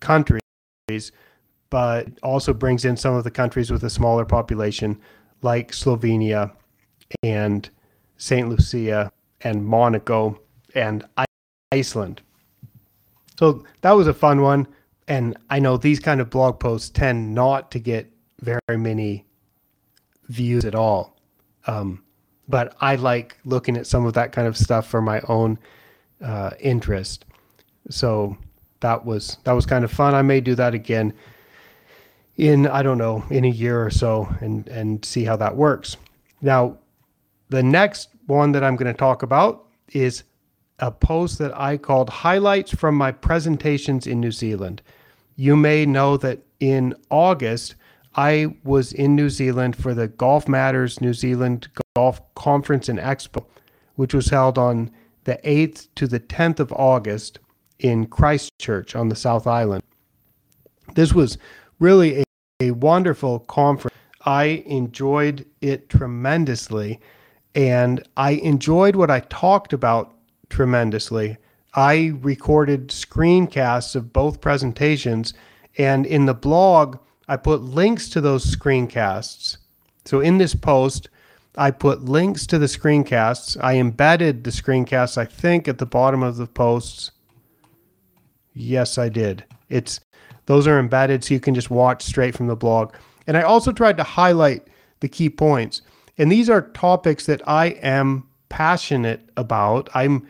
countries, 0.00 0.40
but 1.70 2.08
also 2.22 2.52
brings 2.52 2.84
in 2.84 2.96
some 2.96 3.14
of 3.14 3.24
the 3.24 3.30
countries 3.30 3.70
with 3.70 3.84
a 3.84 3.90
smaller 3.90 4.24
population, 4.24 4.98
like 5.42 5.72
Slovenia 5.72 6.52
and 7.22 7.68
St. 8.16 8.48
Lucia 8.48 9.12
and 9.42 9.64
Monaco 9.64 10.40
and 10.74 11.04
Iceland. 11.72 12.22
So 13.38 13.64
that 13.82 13.92
was 13.92 14.06
a 14.06 14.14
fun 14.14 14.40
one. 14.40 14.66
And 15.06 15.36
I 15.48 15.58
know 15.58 15.76
these 15.76 16.00
kind 16.00 16.20
of 16.20 16.30
blog 16.30 16.58
posts 16.58 16.90
tend 16.90 17.34
not 17.34 17.70
to 17.70 17.78
get 17.78 18.10
very 18.40 18.60
many 18.76 19.26
views 20.28 20.64
at 20.64 20.74
all. 20.74 21.16
Um, 21.66 22.02
but 22.48 22.76
I 22.80 22.96
like 22.96 23.36
looking 23.44 23.76
at 23.76 23.86
some 23.86 24.06
of 24.06 24.14
that 24.14 24.32
kind 24.32 24.48
of 24.48 24.56
stuff 24.56 24.86
for 24.86 25.00
my 25.00 25.20
own 25.28 25.58
uh, 26.22 26.50
interest. 26.60 27.26
So 27.90 28.36
that 28.80 29.04
was 29.04 29.38
that 29.44 29.52
was 29.52 29.66
kind 29.66 29.84
of 29.84 29.90
fun. 29.90 30.14
I 30.14 30.22
may 30.22 30.40
do 30.40 30.54
that 30.54 30.74
again 30.74 31.12
in 32.38 32.68
I 32.68 32.82
don't 32.82 32.98
know 32.98 33.24
in 33.30 33.44
a 33.44 33.50
year 33.50 33.84
or 33.84 33.90
so 33.90 34.34
and 34.40 34.66
and 34.68 35.04
see 35.04 35.24
how 35.24 35.36
that 35.36 35.56
works. 35.56 35.96
Now, 36.40 36.78
the 37.50 37.62
next 37.62 38.10
one 38.26 38.52
that 38.52 38.64
I'm 38.64 38.76
going 38.76 38.92
to 38.92 38.98
talk 38.98 39.22
about 39.22 39.66
is 39.92 40.22
a 40.78 40.92
post 40.92 41.38
that 41.38 41.58
I 41.58 41.76
called 41.76 42.08
highlights 42.08 42.72
from 42.72 42.94
my 42.94 43.10
presentations 43.10 44.06
in 44.06 44.20
New 44.20 44.30
Zealand. 44.30 44.80
You 45.34 45.56
may 45.56 45.84
know 45.84 46.16
that 46.18 46.40
in 46.60 46.94
August 47.10 47.74
I 48.14 48.54
was 48.62 48.92
in 48.92 49.16
New 49.16 49.30
Zealand 49.30 49.76
for 49.76 49.92
the 49.92 50.08
Golf 50.08 50.48
Matters 50.48 51.00
New 51.00 51.14
Zealand 51.14 51.68
Golf 51.96 52.22
Conference 52.34 52.88
and 52.88 53.00
Expo, 53.00 53.44
which 53.96 54.14
was 54.14 54.28
held 54.28 54.58
on 54.58 54.90
the 55.24 55.40
8th 55.44 55.88
to 55.96 56.06
the 56.06 56.20
10th 56.20 56.60
of 56.60 56.72
August 56.72 57.40
in 57.80 58.06
Christchurch 58.06 58.94
on 58.94 59.08
the 59.08 59.16
South 59.16 59.46
Island. 59.46 59.82
This 60.94 61.12
was 61.12 61.38
really 61.80 62.24
a, 62.60 62.72
wonderful 62.72 63.38
conference. 63.40 63.96
I 64.24 64.64
enjoyed 64.66 65.46
it 65.60 65.88
tremendously, 65.88 66.98
and 67.54 68.02
I 68.16 68.32
enjoyed 68.32 68.96
what 68.96 69.12
I 69.12 69.20
talked 69.20 69.72
about 69.72 70.12
tremendously. 70.50 71.36
I 71.74 72.14
recorded 72.20 72.88
screencasts 72.88 73.94
of 73.94 74.12
both 74.12 74.40
presentations, 74.40 75.34
and 75.76 76.04
in 76.04 76.26
the 76.26 76.34
blog, 76.34 76.98
I 77.28 77.36
put 77.36 77.60
links 77.60 78.08
to 78.10 78.20
those 78.20 78.44
screencasts. 78.44 79.58
So 80.04 80.18
in 80.18 80.38
this 80.38 80.56
post, 80.56 81.10
I 81.56 81.70
put 81.70 82.06
links 82.06 82.44
to 82.48 82.58
the 82.58 82.66
screencasts. 82.66 83.56
I 83.60 83.76
embedded 83.76 84.42
the 84.42 84.50
screencasts, 84.50 85.16
I 85.16 85.26
think, 85.26 85.68
at 85.68 85.78
the 85.78 85.86
bottom 85.86 86.24
of 86.24 86.36
the 86.36 86.46
posts. 86.48 87.12
Yes, 88.52 88.98
I 88.98 89.08
did. 89.10 89.44
It's 89.68 90.00
those 90.48 90.66
are 90.66 90.78
embedded 90.78 91.22
so 91.22 91.34
you 91.34 91.40
can 91.40 91.54
just 91.54 91.70
watch 91.70 92.02
straight 92.02 92.34
from 92.34 92.46
the 92.46 92.56
blog. 92.56 92.94
And 93.26 93.36
I 93.36 93.42
also 93.42 93.70
tried 93.70 93.98
to 93.98 94.02
highlight 94.02 94.66
the 95.00 95.08
key 95.08 95.28
points. 95.28 95.82
And 96.16 96.32
these 96.32 96.48
are 96.48 96.62
topics 96.62 97.26
that 97.26 97.46
I 97.46 97.66
am 97.82 98.26
passionate 98.48 99.28
about. 99.36 99.90
I'm 99.94 100.26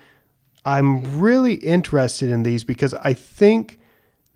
I'm 0.64 1.20
really 1.20 1.54
interested 1.54 2.31
in 2.31 2.42
these 2.42 2.64
because 2.64 2.94
I 2.94 3.14
think 3.14 3.78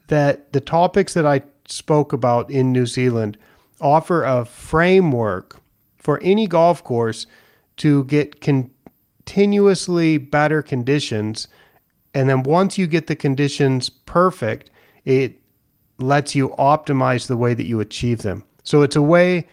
that 0.07 0.53
the 0.53 0.61
topics 0.61 1.15
that 1.15 1.27
I 1.27 1.43
spoke 1.67 2.13
about 2.13 2.49
in 2.49 2.71
New 2.71 2.87
Zealand 2.87 3.37
offer 3.81 4.23
a 4.23 4.45
framework 4.45 5.61
for 5.99 6.21
any 6.23 6.47
golf 6.47 6.85
course 6.85 7.27
to 7.79 8.05
get 8.05 8.41
continuously 8.41 10.17
better 10.17 10.63
conditions. 10.63 11.49
And 12.15 12.29
then 12.29 12.45
once 12.45 12.79
you 12.79 12.87
get 12.87 13.09
the 13.09 13.17
conditions 13.17 13.91
perfect, 13.91 14.71
it 15.05 15.42
lets 16.03 16.35
you 16.35 16.51
optimize 16.51 17.27
the 17.27 17.37
way 17.37 17.55
that 17.55 17.67
you 17.67 17.81
achieve 17.81 18.23
them. 18.23 18.45
So 18.63 18.83
it's 18.83 18.97
a 18.97 19.03
way 19.03 19.47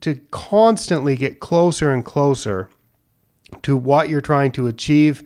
to 0.00 0.16
constantly 0.30 1.16
get 1.16 1.40
closer 1.40 1.92
and 1.92 2.04
closer 2.04 2.68
to 3.62 3.76
what 3.76 4.08
you're 4.08 4.20
trying 4.20 4.52
to 4.52 4.66
achieve 4.66 5.22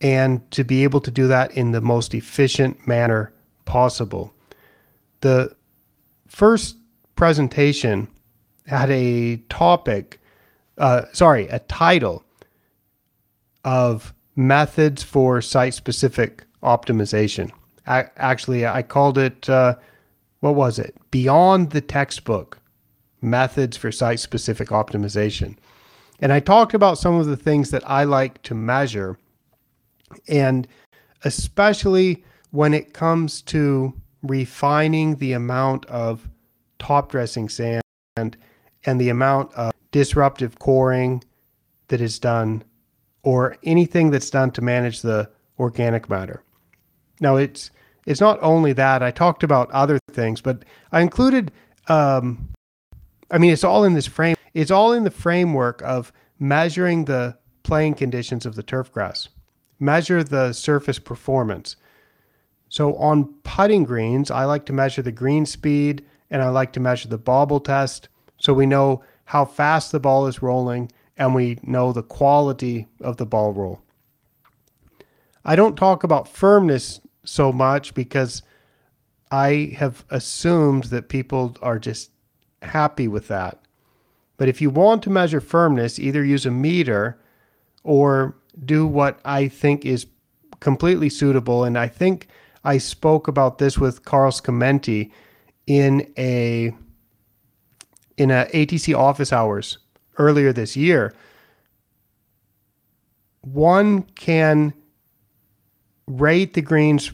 and 0.00 0.48
to 0.50 0.64
be 0.64 0.82
able 0.82 1.00
to 1.00 1.10
do 1.10 1.28
that 1.28 1.52
in 1.52 1.72
the 1.72 1.80
most 1.80 2.14
efficient 2.14 2.86
manner 2.86 3.32
possible. 3.64 4.34
The 5.20 5.54
first 6.26 6.76
presentation 7.14 8.08
had 8.66 8.90
a 8.90 9.36
topic, 9.48 10.20
uh, 10.78 11.02
sorry, 11.12 11.46
a 11.48 11.60
title 11.60 12.24
of 13.64 14.12
methods 14.34 15.02
for 15.02 15.40
site 15.40 15.74
specific 15.74 16.44
optimization. 16.62 17.52
I, 17.86 18.06
actually, 18.16 18.66
I 18.66 18.82
called 18.82 19.18
it, 19.18 19.48
uh, 19.48 19.76
what 20.40 20.54
was 20.54 20.78
it? 20.78 20.94
Beyond 21.10 21.70
the 21.70 21.80
textbook 21.80 22.58
methods 23.20 23.76
for 23.76 23.92
site 23.92 24.20
specific 24.20 24.68
optimization. 24.68 25.56
And 26.20 26.32
I 26.32 26.40
talked 26.40 26.74
about 26.74 26.98
some 26.98 27.14
of 27.14 27.26
the 27.26 27.36
things 27.36 27.70
that 27.70 27.88
I 27.88 28.04
like 28.04 28.42
to 28.42 28.54
measure, 28.54 29.18
and 30.28 30.68
especially 31.24 32.24
when 32.50 32.74
it 32.74 32.92
comes 32.92 33.42
to 33.42 33.92
refining 34.22 35.16
the 35.16 35.32
amount 35.32 35.86
of 35.86 36.28
top 36.78 37.10
dressing 37.10 37.48
sand 37.48 37.82
and 38.16 39.00
the 39.00 39.08
amount 39.08 39.52
of 39.54 39.72
disruptive 39.90 40.58
coring 40.58 41.22
that 41.88 42.00
is 42.00 42.18
done 42.18 42.62
or 43.22 43.56
anything 43.62 44.10
that's 44.10 44.30
done 44.30 44.50
to 44.50 44.60
manage 44.60 45.02
the 45.02 45.28
organic 45.58 46.08
matter. 46.08 46.42
Now 47.22 47.36
it's 47.36 47.70
it's 48.04 48.20
not 48.20 48.38
only 48.42 48.72
that 48.72 49.02
I 49.02 49.12
talked 49.12 49.44
about 49.44 49.70
other 49.70 50.00
things, 50.10 50.40
but 50.40 50.64
I 50.90 51.00
included 51.00 51.52
um, 51.88 52.48
I 53.30 53.38
mean 53.38 53.52
it's 53.52 53.64
all 53.64 53.84
in 53.84 53.94
this 53.94 54.08
frame 54.08 54.36
it's 54.52 54.72
all 54.72 54.92
in 54.92 55.04
the 55.04 55.10
framework 55.10 55.80
of 55.82 56.12
measuring 56.38 57.04
the 57.04 57.38
playing 57.62 57.94
conditions 57.94 58.44
of 58.44 58.56
the 58.56 58.62
turf 58.62 58.92
grass. 58.92 59.28
Measure 59.78 60.22
the 60.22 60.52
surface 60.52 60.98
performance. 60.98 61.76
So 62.68 62.96
on 62.96 63.34
putting 63.44 63.84
greens, 63.84 64.30
I 64.30 64.44
like 64.44 64.66
to 64.66 64.72
measure 64.72 65.02
the 65.02 65.12
green 65.12 65.46
speed 65.46 66.04
and 66.30 66.42
I 66.42 66.48
like 66.48 66.72
to 66.72 66.80
measure 66.80 67.08
the 67.08 67.18
bobble 67.18 67.60
test 67.60 68.08
so 68.38 68.52
we 68.52 68.66
know 68.66 69.04
how 69.26 69.44
fast 69.44 69.92
the 69.92 70.00
ball 70.00 70.26
is 70.26 70.42
rolling 70.42 70.90
and 71.16 71.34
we 71.34 71.58
know 71.62 71.92
the 71.92 72.02
quality 72.02 72.88
of 73.00 73.18
the 73.18 73.26
ball 73.26 73.52
roll. 73.52 73.80
I 75.44 75.56
don't 75.56 75.76
talk 75.76 76.02
about 76.02 76.28
firmness 76.28 77.00
so 77.24 77.52
much 77.52 77.94
because 77.94 78.42
I 79.30 79.74
have 79.76 80.04
assumed 80.10 80.84
that 80.84 81.08
people 81.08 81.56
are 81.62 81.78
just 81.78 82.10
happy 82.62 83.08
with 83.08 83.28
that. 83.28 83.58
But 84.36 84.48
if 84.48 84.60
you 84.60 84.70
want 84.70 85.02
to 85.04 85.10
measure 85.10 85.40
firmness, 85.40 85.98
either 85.98 86.24
use 86.24 86.46
a 86.46 86.50
meter 86.50 87.18
or 87.84 88.36
do 88.64 88.86
what 88.86 89.20
I 89.24 89.48
think 89.48 89.84
is 89.84 90.06
completely 90.60 91.08
suitable. 91.08 91.64
And 91.64 91.78
I 91.78 91.88
think 91.88 92.28
I 92.64 92.78
spoke 92.78 93.28
about 93.28 93.58
this 93.58 93.78
with 93.78 94.04
Carl 94.04 94.30
Scamenti 94.30 95.10
in 95.66 96.12
a 96.18 96.74
in 98.18 98.30
a 98.30 98.46
ATC 98.52 98.96
office 98.96 99.32
hours 99.32 99.78
earlier 100.18 100.52
this 100.52 100.76
year, 100.76 101.14
one 103.40 104.02
can 104.02 104.74
rate 106.06 106.54
the 106.54 106.62
greens 106.62 107.12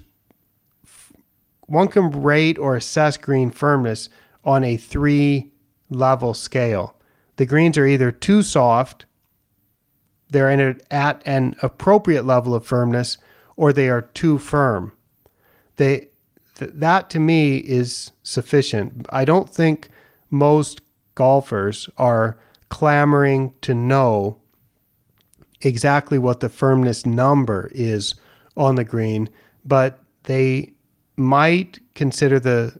one 1.66 1.88
can 1.88 2.10
rate 2.22 2.58
or 2.58 2.76
assess 2.76 3.16
green 3.16 3.50
firmness 3.50 4.08
on 4.44 4.64
a 4.64 4.76
three 4.76 5.50
level 5.90 6.32
scale. 6.34 6.96
The 7.36 7.46
greens 7.46 7.76
are 7.76 7.86
either 7.86 8.10
too 8.10 8.42
soft, 8.42 9.04
they're 10.30 10.50
a, 10.50 10.76
at 10.90 11.22
an 11.24 11.56
appropriate 11.62 12.24
level 12.24 12.54
of 12.54 12.66
firmness, 12.66 13.18
or 13.56 13.72
they 13.72 13.88
are 13.88 14.02
too 14.02 14.38
firm. 14.38 14.92
They 15.76 16.08
th- 16.56 16.72
that 16.74 17.10
to 17.10 17.20
me 17.20 17.58
is 17.58 18.12
sufficient. 18.22 19.06
I 19.10 19.24
don't 19.24 19.48
think 19.48 19.88
most 20.30 20.80
golfers 21.14 21.88
are 21.96 22.38
clamoring 22.68 23.54
to 23.62 23.74
know 23.74 24.38
exactly 25.60 26.18
what 26.18 26.40
the 26.40 26.48
firmness 26.48 27.04
number 27.06 27.70
is 27.74 28.14
on 28.58 28.74
the 28.74 28.84
green, 28.84 29.30
but 29.64 30.00
they 30.24 30.72
might 31.16 31.78
consider 31.94 32.38
the 32.38 32.78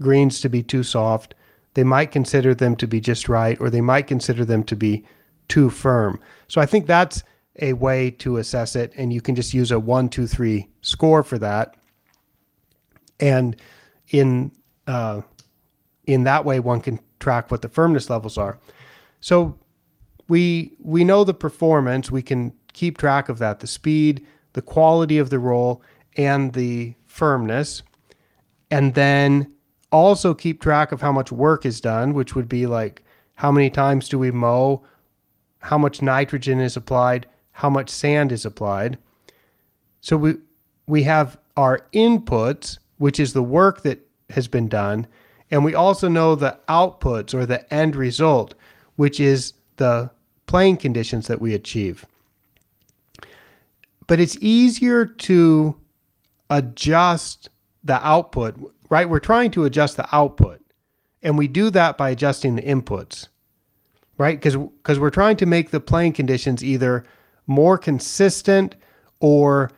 greens 0.00 0.40
to 0.40 0.48
be 0.48 0.62
too 0.62 0.82
soft. 0.82 1.34
They 1.74 1.84
might 1.84 2.12
consider 2.12 2.54
them 2.54 2.76
to 2.76 2.86
be 2.86 3.00
just 3.00 3.28
right, 3.28 3.60
or 3.60 3.68
they 3.68 3.82
might 3.82 4.06
consider 4.06 4.44
them 4.44 4.64
to 4.64 4.76
be 4.76 5.04
too 5.48 5.68
firm. 5.68 6.18
So 6.46 6.60
I 6.60 6.66
think 6.66 6.86
that's 6.86 7.22
a 7.60 7.72
way 7.72 8.10
to 8.12 8.36
assess 8.38 8.76
it, 8.76 8.92
and 8.96 9.12
you 9.12 9.20
can 9.20 9.34
just 9.34 9.52
use 9.52 9.70
a 9.70 9.78
one, 9.78 10.08
two, 10.08 10.26
three 10.26 10.68
score 10.80 11.22
for 11.22 11.38
that. 11.38 11.74
And 13.20 13.56
in 14.10 14.52
uh, 14.86 15.22
in 16.06 16.24
that 16.24 16.44
way, 16.44 16.60
one 16.60 16.80
can 16.80 17.00
track 17.20 17.50
what 17.50 17.62
the 17.62 17.68
firmness 17.68 18.08
levels 18.08 18.38
are. 18.38 18.58
So 19.20 19.58
we 20.28 20.72
we 20.78 21.04
know 21.04 21.24
the 21.24 21.34
performance. 21.34 22.10
We 22.10 22.22
can 22.22 22.52
keep 22.72 22.96
track 22.96 23.28
of 23.28 23.38
that, 23.38 23.58
the 23.58 23.66
speed, 23.66 24.24
the 24.58 24.62
quality 24.62 25.18
of 25.18 25.30
the 25.30 25.38
roll, 25.38 25.80
and 26.16 26.52
the 26.52 26.92
firmness, 27.06 27.84
and 28.72 28.92
then 28.94 29.48
also 29.92 30.34
keep 30.34 30.60
track 30.60 30.90
of 30.90 31.00
how 31.00 31.12
much 31.12 31.30
work 31.30 31.64
is 31.64 31.80
done, 31.80 32.12
which 32.12 32.34
would 32.34 32.48
be 32.48 32.66
like 32.66 33.04
how 33.34 33.52
many 33.52 33.70
times 33.70 34.08
do 34.08 34.18
we 34.18 34.32
mow, 34.32 34.82
how 35.60 35.78
much 35.78 36.02
nitrogen 36.02 36.58
is 36.58 36.76
applied, 36.76 37.24
how 37.52 37.70
much 37.70 37.88
sand 37.88 38.32
is 38.32 38.44
applied. 38.44 38.98
So 40.00 40.16
we 40.16 40.34
we 40.88 41.04
have 41.04 41.38
our 41.56 41.86
inputs, 41.92 42.78
which 42.96 43.20
is 43.20 43.34
the 43.34 43.44
work 43.44 43.82
that 43.82 44.04
has 44.30 44.48
been 44.48 44.68
done, 44.68 45.06
and 45.52 45.64
we 45.64 45.76
also 45.76 46.08
know 46.08 46.34
the 46.34 46.58
outputs 46.68 47.32
or 47.32 47.46
the 47.46 47.72
end 47.72 47.94
result, 47.94 48.54
which 48.96 49.20
is 49.20 49.52
the 49.76 50.10
playing 50.46 50.78
conditions 50.78 51.28
that 51.28 51.40
we 51.40 51.54
achieve. 51.54 52.04
But 54.08 54.18
it's 54.18 54.36
easier 54.40 55.06
to 55.06 55.76
adjust 56.50 57.50
the 57.84 58.04
output, 58.04 58.56
right? 58.90 59.08
We're 59.08 59.20
trying 59.20 59.52
to 59.52 59.64
adjust 59.64 59.96
the 59.96 60.08
output, 60.14 60.60
and 61.22 61.38
we 61.38 61.46
do 61.46 61.70
that 61.70 61.96
by 61.96 62.10
adjusting 62.10 62.56
the 62.56 62.62
inputs, 62.62 63.28
right? 64.16 64.36
Because 64.36 64.56
because 64.56 64.98
we're 64.98 65.10
trying 65.10 65.36
to 65.36 65.46
make 65.46 65.70
the 65.70 65.78
playing 65.78 66.14
conditions 66.14 66.64
either 66.64 67.04
more 67.46 67.78
consistent 67.78 68.74
or 69.20 69.70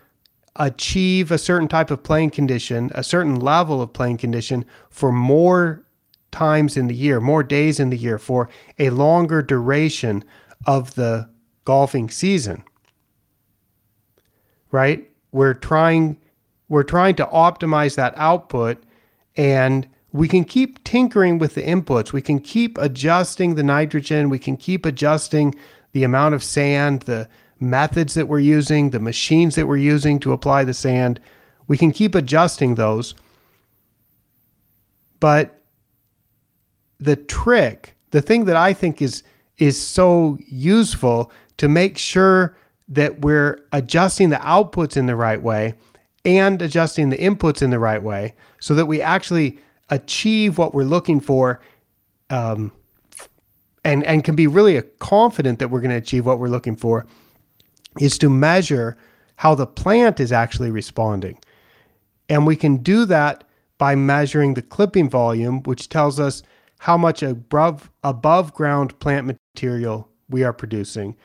achieve 0.56 1.30
a 1.30 1.38
certain 1.38 1.68
type 1.68 1.90
of 1.90 2.02
playing 2.02 2.30
condition, 2.30 2.90
a 2.94 3.04
certain 3.04 3.36
level 3.36 3.82
of 3.82 3.92
playing 3.92 4.18
condition 4.18 4.64
for 4.90 5.12
more 5.12 5.84
times 6.32 6.76
in 6.76 6.86
the 6.86 6.94
year, 6.94 7.20
more 7.20 7.42
days 7.42 7.80
in 7.80 7.90
the 7.90 7.96
year, 7.96 8.18
for 8.18 8.48
a 8.78 8.90
longer 8.90 9.42
duration 9.42 10.22
of 10.66 10.94
the 10.94 11.28
golfing 11.64 12.10
season. 12.10 12.62
Right? 14.70 15.08
We're 15.32 15.54
trying 15.54 16.16
we're 16.68 16.84
trying 16.84 17.16
to 17.16 17.26
optimize 17.26 17.96
that 17.96 18.14
output 18.16 18.82
and 19.36 19.88
we 20.12 20.28
can 20.28 20.44
keep 20.44 20.82
tinkering 20.84 21.38
with 21.38 21.54
the 21.54 21.62
inputs. 21.62 22.12
We 22.12 22.22
can 22.22 22.40
keep 22.40 22.78
adjusting 22.78 23.54
the 23.54 23.62
nitrogen, 23.62 24.30
we 24.30 24.38
can 24.38 24.56
keep 24.56 24.86
adjusting 24.86 25.54
the 25.92 26.04
amount 26.04 26.34
of 26.34 26.42
sand, 26.42 27.02
the 27.02 27.28
methods 27.58 28.14
that 28.14 28.28
we're 28.28 28.40
using, 28.40 28.90
the 28.90 29.00
machines 29.00 29.54
that 29.54 29.66
we're 29.66 29.76
using 29.76 30.18
to 30.20 30.32
apply 30.32 30.64
the 30.64 30.74
sand. 30.74 31.20
We 31.68 31.76
can 31.76 31.92
keep 31.92 32.14
adjusting 32.14 32.74
those. 32.74 33.14
But 35.20 35.60
the 36.98 37.16
trick, 37.16 37.94
the 38.10 38.22
thing 38.22 38.46
that 38.46 38.56
I 38.56 38.72
think 38.72 39.02
is 39.02 39.22
is 39.58 39.80
so 39.80 40.38
useful 40.48 41.30
to 41.58 41.68
make 41.68 41.98
sure 41.98 42.56
that 42.90 43.20
we're 43.20 43.64
adjusting 43.72 44.30
the 44.30 44.36
outputs 44.36 44.96
in 44.96 45.06
the 45.06 45.16
right 45.16 45.40
way 45.40 45.74
and 46.24 46.60
adjusting 46.60 47.08
the 47.08 47.16
inputs 47.16 47.62
in 47.62 47.70
the 47.70 47.78
right 47.78 48.02
way 48.02 48.34
so 48.58 48.74
that 48.74 48.86
we 48.86 49.00
actually 49.00 49.58
achieve 49.88 50.58
what 50.58 50.74
we're 50.74 50.84
looking 50.84 51.20
for 51.20 51.60
um, 52.28 52.72
and, 53.84 54.04
and 54.04 54.24
can 54.24 54.36
be 54.36 54.46
really 54.46 54.80
confident 54.98 55.58
that 55.58 55.68
we're 55.68 55.80
going 55.80 55.90
to 55.90 55.96
achieve 55.96 56.26
what 56.26 56.38
we're 56.38 56.48
looking 56.48 56.76
for 56.76 57.06
is 57.98 58.18
to 58.18 58.28
measure 58.28 58.96
how 59.36 59.54
the 59.54 59.66
plant 59.66 60.20
is 60.20 60.32
actually 60.32 60.70
responding. 60.70 61.38
And 62.28 62.46
we 62.46 62.56
can 62.56 62.76
do 62.78 63.04
that 63.06 63.44
by 63.78 63.94
measuring 63.94 64.54
the 64.54 64.62
clipping 64.62 65.08
volume, 65.08 65.62
which 65.62 65.88
tells 65.88 66.20
us 66.20 66.42
how 66.80 66.98
much 66.98 67.22
above, 67.22 67.90
above 68.04 68.52
ground 68.52 68.98
plant 69.00 69.26
material 69.26 70.08
we 70.28 70.44
are 70.44 70.52
producing. 70.52 71.16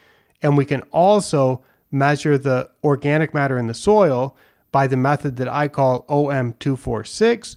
And 0.46 0.56
we 0.56 0.66
can 0.66 0.84
also 0.92 1.64
measure 1.90 2.38
the 2.38 2.70
organic 2.84 3.34
matter 3.34 3.58
in 3.58 3.66
the 3.66 3.74
soil 3.74 4.38
by 4.72 4.86
the 4.86 4.96
method 4.96 5.38
that 5.38 5.48
I 5.48 5.68
call 5.68 6.06
OM246. 6.06 7.56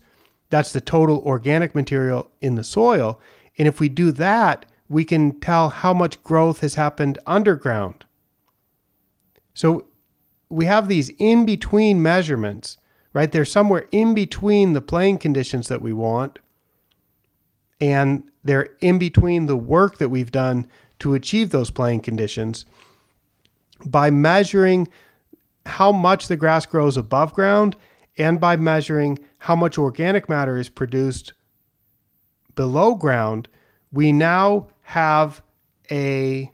That's 0.48 0.72
the 0.72 0.80
total 0.80 1.18
organic 1.18 1.74
material 1.74 2.30
in 2.40 2.54
the 2.54 2.64
soil. 2.64 3.20
And 3.58 3.68
if 3.68 3.78
we 3.78 3.90
do 3.90 4.10
that, 4.12 4.64
we 4.88 5.04
can 5.04 5.38
tell 5.38 5.68
how 5.68 5.92
much 5.92 6.22
growth 6.22 6.60
has 6.60 6.76
happened 6.76 7.18
underground. 7.26 8.06
So 9.52 9.84
we 10.48 10.64
have 10.64 10.88
these 10.88 11.10
in 11.18 11.44
between 11.44 12.00
measurements, 12.00 12.78
right? 13.12 13.30
They're 13.30 13.44
somewhere 13.44 13.86
in 13.92 14.14
between 14.14 14.72
the 14.72 14.80
playing 14.80 15.18
conditions 15.18 15.68
that 15.68 15.82
we 15.82 15.92
want, 15.92 16.38
and 17.82 18.22
they're 18.44 18.70
in 18.80 18.98
between 18.98 19.44
the 19.44 19.58
work 19.58 19.98
that 19.98 20.08
we've 20.08 20.32
done 20.32 20.66
to 21.00 21.12
achieve 21.12 21.50
those 21.50 21.70
playing 21.70 22.00
conditions 22.00 22.64
by 23.86 24.10
measuring 24.10 24.88
how 25.66 25.92
much 25.92 26.28
the 26.28 26.36
grass 26.36 26.66
grows 26.66 26.96
above 26.96 27.32
ground 27.34 27.76
and 28.16 28.40
by 28.40 28.56
measuring 28.56 29.18
how 29.38 29.54
much 29.54 29.78
organic 29.78 30.28
matter 30.28 30.56
is 30.56 30.68
produced 30.68 31.32
below 32.54 32.94
ground, 32.94 33.48
we 33.92 34.10
now 34.12 34.66
have 34.82 35.42
a 35.90 36.50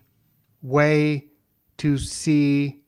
way 0.63 1.27
to 1.79 1.97
see 1.97 2.81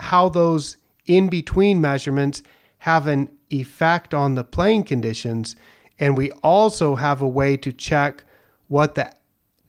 how 0.00 0.28
those 0.28 0.78
in 1.06 1.28
between 1.28 1.80
measurements 1.80 2.42
have 2.78 3.06
an 3.06 3.28
effect 3.50 4.14
on 4.14 4.34
the 4.34 4.44
playing 4.44 4.84
conditions. 4.84 5.54
And 5.98 6.16
we 6.16 6.30
also 6.42 6.94
have 6.94 7.20
a 7.20 7.28
way 7.28 7.56
to 7.58 7.72
check 7.72 8.24
what 8.68 8.94
the 8.94 9.12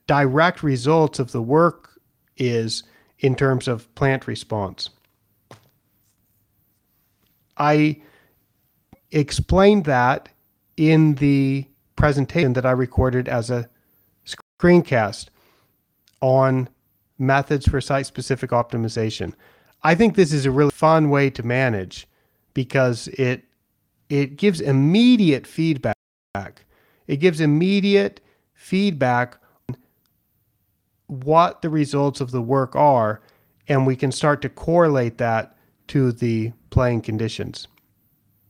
direct 0.06 0.62
results 0.62 1.18
of 1.18 1.32
the 1.32 1.42
work 1.42 2.00
is 2.36 2.84
in 3.20 3.34
terms 3.34 3.68
of 3.68 3.92
plant 3.94 4.26
response. 4.26 4.90
I 7.56 8.02
explained 9.10 9.84
that 9.86 10.28
in 10.76 11.14
the 11.14 11.66
presentation 11.96 12.52
that 12.52 12.66
I 12.66 12.72
recorded 12.72 13.28
as 13.28 13.50
a 13.50 13.68
screencast 14.60 15.28
on 16.20 16.68
methods 17.18 17.66
for 17.66 17.80
site 17.80 18.06
specific 18.06 18.50
optimization. 18.50 19.32
I 19.82 19.94
think 19.94 20.14
this 20.14 20.32
is 20.32 20.44
a 20.44 20.50
really 20.50 20.70
fun 20.70 21.08
way 21.10 21.30
to 21.30 21.42
manage 21.42 22.06
because 22.54 23.08
it 23.08 23.44
it 24.08 24.36
gives 24.36 24.60
immediate 24.60 25.46
feedback. 25.46 25.96
It 27.06 27.16
gives 27.16 27.40
immediate 27.40 28.20
feedback 28.54 29.38
what 31.06 31.62
the 31.62 31.70
results 31.70 32.20
of 32.20 32.30
the 32.30 32.42
work 32.42 32.74
are, 32.74 33.20
and 33.68 33.86
we 33.86 33.96
can 33.96 34.12
start 34.12 34.42
to 34.42 34.48
correlate 34.48 35.18
that 35.18 35.56
to 35.88 36.12
the 36.12 36.52
playing 36.70 37.00
conditions. 37.00 37.68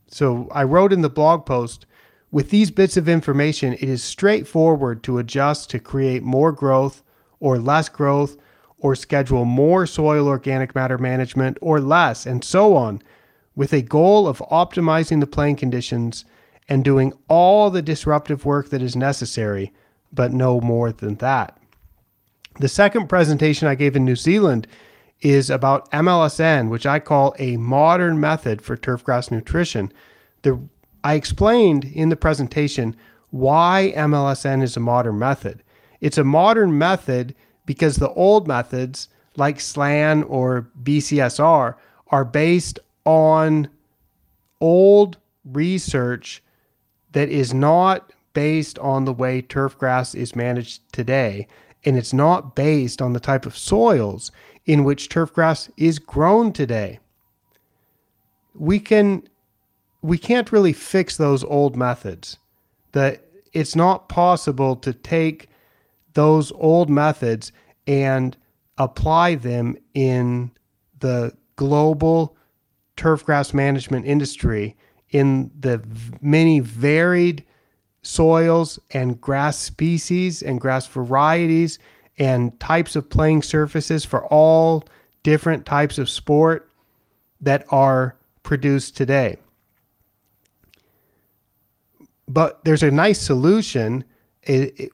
So 0.08 0.48
I 0.52 0.64
wrote 0.64 0.92
in 0.92 1.02
the 1.02 1.10
blog 1.10 1.46
post 1.46 1.86
with 2.30 2.50
these 2.50 2.70
bits 2.70 2.96
of 2.96 3.08
information, 3.08 3.74
it 3.74 3.84
is 3.84 4.02
straightforward 4.02 5.02
to 5.04 5.18
adjust 5.18 5.70
to 5.70 5.78
create 5.78 6.22
more 6.22 6.52
growth 6.52 7.02
or 7.40 7.58
less 7.58 7.88
growth 7.88 8.36
or 8.78 8.94
schedule 8.94 9.44
more 9.44 9.86
soil 9.86 10.28
organic 10.28 10.74
matter 10.74 10.98
management 10.98 11.56
or 11.60 11.80
less, 11.80 12.26
and 12.26 12.44
so 12.44 12.76
on, 12.76 13.00
with 13.54 13.72
a 13.72 13.80
goal 13.80 14.28
of 14.28 14.38
optimizing 14.50 15.20
the 15.20 15.26
playing 15.26 15.56
conditions 15.56 16.24
and 16.68 16.84
doing 16.84 17.12
all 17.28 17.70
the 17.70 17.80
disruptive 17.80 18.44
work 18.44 18.70
that 18.70 18.82
is 18.82 18.96
necessary, 18.96 19.72
but 20.12 20.32
no 20.32 20.60
more 20.60 20.92
than 20.92 21.14
that. 21.16 21.56
The 22.58 22.68
second 22.68 23.08
presentation 23.08 23.68
I 23.68 23.74
gave 23.74 23.96
in 23.96 24.04
New 24.04 24.16
Zealand 24.16 24.66
is 25.20 25.50
about 25.50 25.90
MLSN, 25.92 26.70
which 26.70 26.86
I 26.86 26.98
call 26.98 27.34
a 27.38 27.56
modern 27.56 28.20
method 28.20 28.62
for 28.62 28.76
turfgrass 28.76 29.30
nutrition 29.30 29.92
the 30.42 30.60
I 31.04 31.14
explained 31.14 31.84
in 31.84 32.08
the 32.08 32.16
presentation 32.16 32.96
why 33.30 33.92
MLSN 33.96 34.62
is 34.62 34.76
a 34.76 34.80
modern 34.80 35.18
method. 35.18 35.62
It's 36.00 36.18
a 36.18 36.24
modern 36.24 36.76
method 36.76 37.34
because 37.64 37.96
the 37.96 38.10
old 38.10 38.48
methods 38.48 39.08
like 39.36 39.60
SLAN 39.60 40.24
or 40.24 40.68
BCSR 40.82 41.74
are 42.08 42.24
based 42.24 42.78
on 43.04 43.68
old 44.60 45.18
research 45.44 46.42
that 47.12 47.28
is 47.28 47.54
not 47.54 48.12
based 48.32 48.78
on 48.80 49.04
the 49.04 49.12
way 49.12 49.42
turfgrass 49.42 50.14
is 50.14 50.34
managed 50.34 50.80
today. 50.92 51.46
And 51.86 51.96
it's 51.96 52.12
not 52.12 52.54
based 52.54 53.00
on 53.00 53.14
the 53.14 53.20
type 53.20 53.46
of 53.46 53.56
soils 53.56 54.30
in 54.66 54.84
which 54.84 55.08
turf 55.08 55.32
grass 55.32 55.70
is 55.76 55.98
grown 55.98 56.52
today. 56.52 56.98
We 58.54 58.80
can 58.80 59.28
we 60.02 60.18
can't 60.18 60.52
really 60.52 60.72
fix 60.72 61.16
those 61.16 61.42
old 61.44 61.76
methods. 61.76 62.38
That 62.92 63.24
it's 63.52 63.74
not 63.74 64.08
possible 64.08 64.76
to 64.76 64.92
take 64.92 65.48
those 66.14 66.52
old 66.52 66.90
methods 66.90 67.52
and 67.86 68.36
apply 68.78 69.36
them 69.36 69.76
in 69.94 70.50
the 70.98 71.32
global 71.56 72.36
turfgrass 72.96 73.54
management 73.54 74.06
industry 74.06 74.76
in 75.10 75.50
the 75.58 75.82
many 76.20 76.60
varied 76.60 77.44
soils 78.06 78.78
and 78.92 79.20
grass 79.20 79.58
species 79.58 80.40
and 80.42 80.60
grass 80.60 80.86
varieties 80.86 81.78
and 82.18 82.58
types 82.60 82.94
of 82.94 83.10
playing 83.10 83.42
surfaces 83.42 84.04
for 84.04 84.24
all 84.26 84.84
different 85.22 85.66
types 85.66 85.98
of 85.98 86.08
sport 86.08 86.70
that 87.40 87.64
are 87.70 88.16
produced 88.44 88.96
today. 88.96 89.36
But 92.28 92.64
there's 92.64 92.84
a 92.84 92.90
nice 92.90 93.20
solution, 93.20 94.04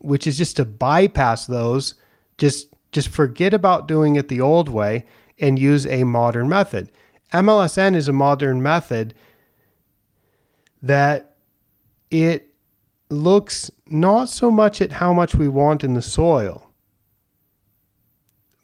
which 0.00 0.26
is 0.26 0.38
just 0.38 0.56
to 0.56 0.64
bypass 0.64 1.46
those, 1.46 1.94
just 2.38 2.68
just 2.92 3.08
forget 3.08 3.54
about 3.54 3.88
doing 3.88 4.16
it 4.16 4.28
the 4.28 4.40
old 4.40 4.68
way 4.68 5.04
and 5.38 5.58
use 5.58 5.86
a 5.86 6.04
modern 6.04 6.48
method. 6.48 6.90
MLSN 7.32 7.94
is 7.94 8.08
a 8.08 8.12
modern 8.12 8.62
method 8.62 9.14
that 10.82 11.36
it 12.10 12.51
looks 13.12 13.70
not 13.86 14.28
so 14.28 14.50
much 14.50 14.80
at 14.80 14.92
how 14.92 15.12
much 15.12 15.34
we 15.34 15.48
want 15.48 15.84
in 15.84 15.94
the 15.94 16.02
soil, 16.02 16.70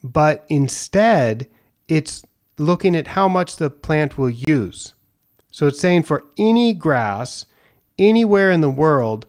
but 0.03 0.45
instead 0.49 1.49
it's 1.89 2.23
looking 2.59 2.97
at 2.97 3.07
how 3.07 3.29
much 3.29 3.57
the 3.57 3.71
plant 3.71 4.19
will 4.19 4.31
use. 4.31 4.95
So 5.51 5.67
it's 5.67 5.81
saying 5.81 6.05
for 6.05 6.25
any 6.37 6.73
grass 6.75 7.47
anywhere 7.99 8.51
in 8.51 8.61
the 8.61 8.71
world, 8.71 9.27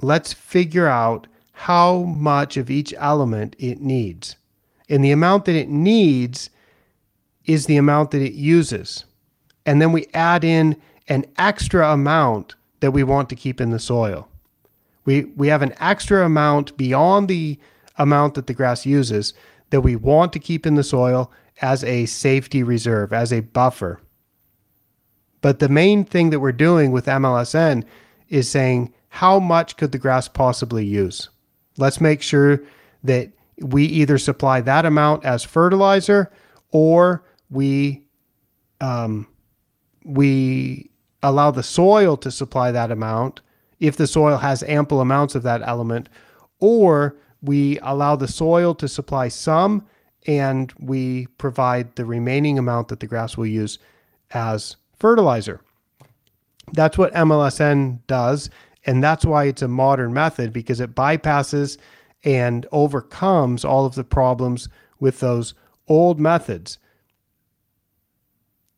let's 0.00 0.32
figure 0.32 0.86
out 0.86 1.26
how 1.52 2.02
much 2.02 2.56
of 2.56 2.70
each 2.70 2.94
element 2.96 3.54
it 3.58 3.80
needs. 3.80 4.36
And 4.88 5.04
the 5.04 5.12
amount 5.12 5.44
that 5.44 5.54
it 5.54 5.68
needs 5.68 6.50
is 7.44 7.66
the 7.66 7.76
amount 7.76 8.10
that 8.12 8.22
it 8.22 8.34
uses. 8.34 9.04
And 9.64 9.80
then 9.80 9.92
we 9.92 10.06
add 10.14 10.44
in 10.44 10.80
an 11.08 11.26
extra 11.36 11.92
amount 11.92 12.54
that 12.80 12.90
we 12.90 13.04
want 13.04 13.28
to 13.28 13.36
keep 13.36 13.60
in 13.60 13.70
the 13.70 13.78
soil. 13.78 14.28
We, 15.04 15.24
we 15.36 15.48
have 15.48 15.62
an 15.62 15.74
extra 15.80 16.24
amount 16.24 16.76
beyond 16.76 17.28
the 17.28 17.58
amount 17.98 18.34
that 18.34 18.46
the 18.46 18.54
grass 18.54 18.86
uses 18.86 19.34
that 19.70 19.80
we 19.80 19.96
want 19.96 20.32
to 20.32 20.38
keep 20.38 20.66
in 20.66 20.74
the 20.74 20.84
soil 20.84 21.32
as 21.60 21.82
a 21.84 22.06
safety 22.06 22.62
reserve, 22.62 23.12
as 23.12 23.32
a 23.32 23.40
buffer. 23.40 24.00
But 25.40 25.58
the 25.58 25.68
main 25.68 26.04
thing 26.04 26.30
that 26.30 26.40
we're 26.40 26.52
doing 26.52 26.92
with 26.92 27.06
MLSN 27.06 27.84
is 28.28 28.48
saying, 28.48 28.92
how 29.08 29.38
much 29.38 29.76
could 29.76 29.92
the 29.92 29.98
grass 29.98 30.28
possibly 30.28 30.86
use? 30.86 31.28
Let's 31.76 32.00
make 32.00 32.22
sure 32.22 32.62
that 33.04 33.30
we 33.58 33.84
either 33.84 34.18
supply 34.18 34.60
that 34.62 34.86
amount 34.86 35.24
as 35.24 35.44
fertilizer 35.44 36.32
or 36.70 37.24
we 37.50 38.04
um, 38.80 39.28
we 40.04 40.90
allow 41.22 41.50
the 41.50 41.62
soil 41.62 42.16
to 42.16 42.30
supply 42.30 42.72
that 42.72 42.90
amount 42.90 43.40
if 43.82 43.96
the 43.96 44.06
soil 44.06 44.36
has 44.38 44.62
ample 44.62 45.00
amounts 45.00 45.34
of 45.34 45.42
that 45.42 45.60
element, 45.66 46.08
or 46.60 47.16
we 47.42 47.80
allow 47.80 48.14
the 48.14 48.28
soil 48.28 48.76
to 48.76 48.86
supply 48.86 49.26
some 49.26 49.84
and 50.28 50.72
we 50.78 51.26
provide 51.36 51.96
the 51.96 52.04
remaining 52.04 52.60
amount 52.60 52.86
that 52.86 53.00
the 53.00 53.08
grass 53.08 53.36
will 53.36 53.46
use 53.46 53.80
as 54.30 54.76
fertilizer. 54.96 55.60
That's 56.72 56.96
what 56.96 57.12
MLSN 57.12 57.98
does. 58.06 58.50
And 58.86 59.02
that's 59.02 59.24
why 59.24 59.44
it's 59.46 59.62
a 59.62 59.68
modern 59.68 60.12
method 60.12 60.52
because 60.52 60.78
it 60.78 60.94
bypasses 60.94 61.76
and 62.22 62.66
overcomes 62.70 63.64
all 63.64 63.84
of 63.84 63.96
the 63.96 64.04
problems 64.04 64.68
with 65.00 65.18
those 65.18 65.54
old 65.88 66.20
methods. 66.20 66.78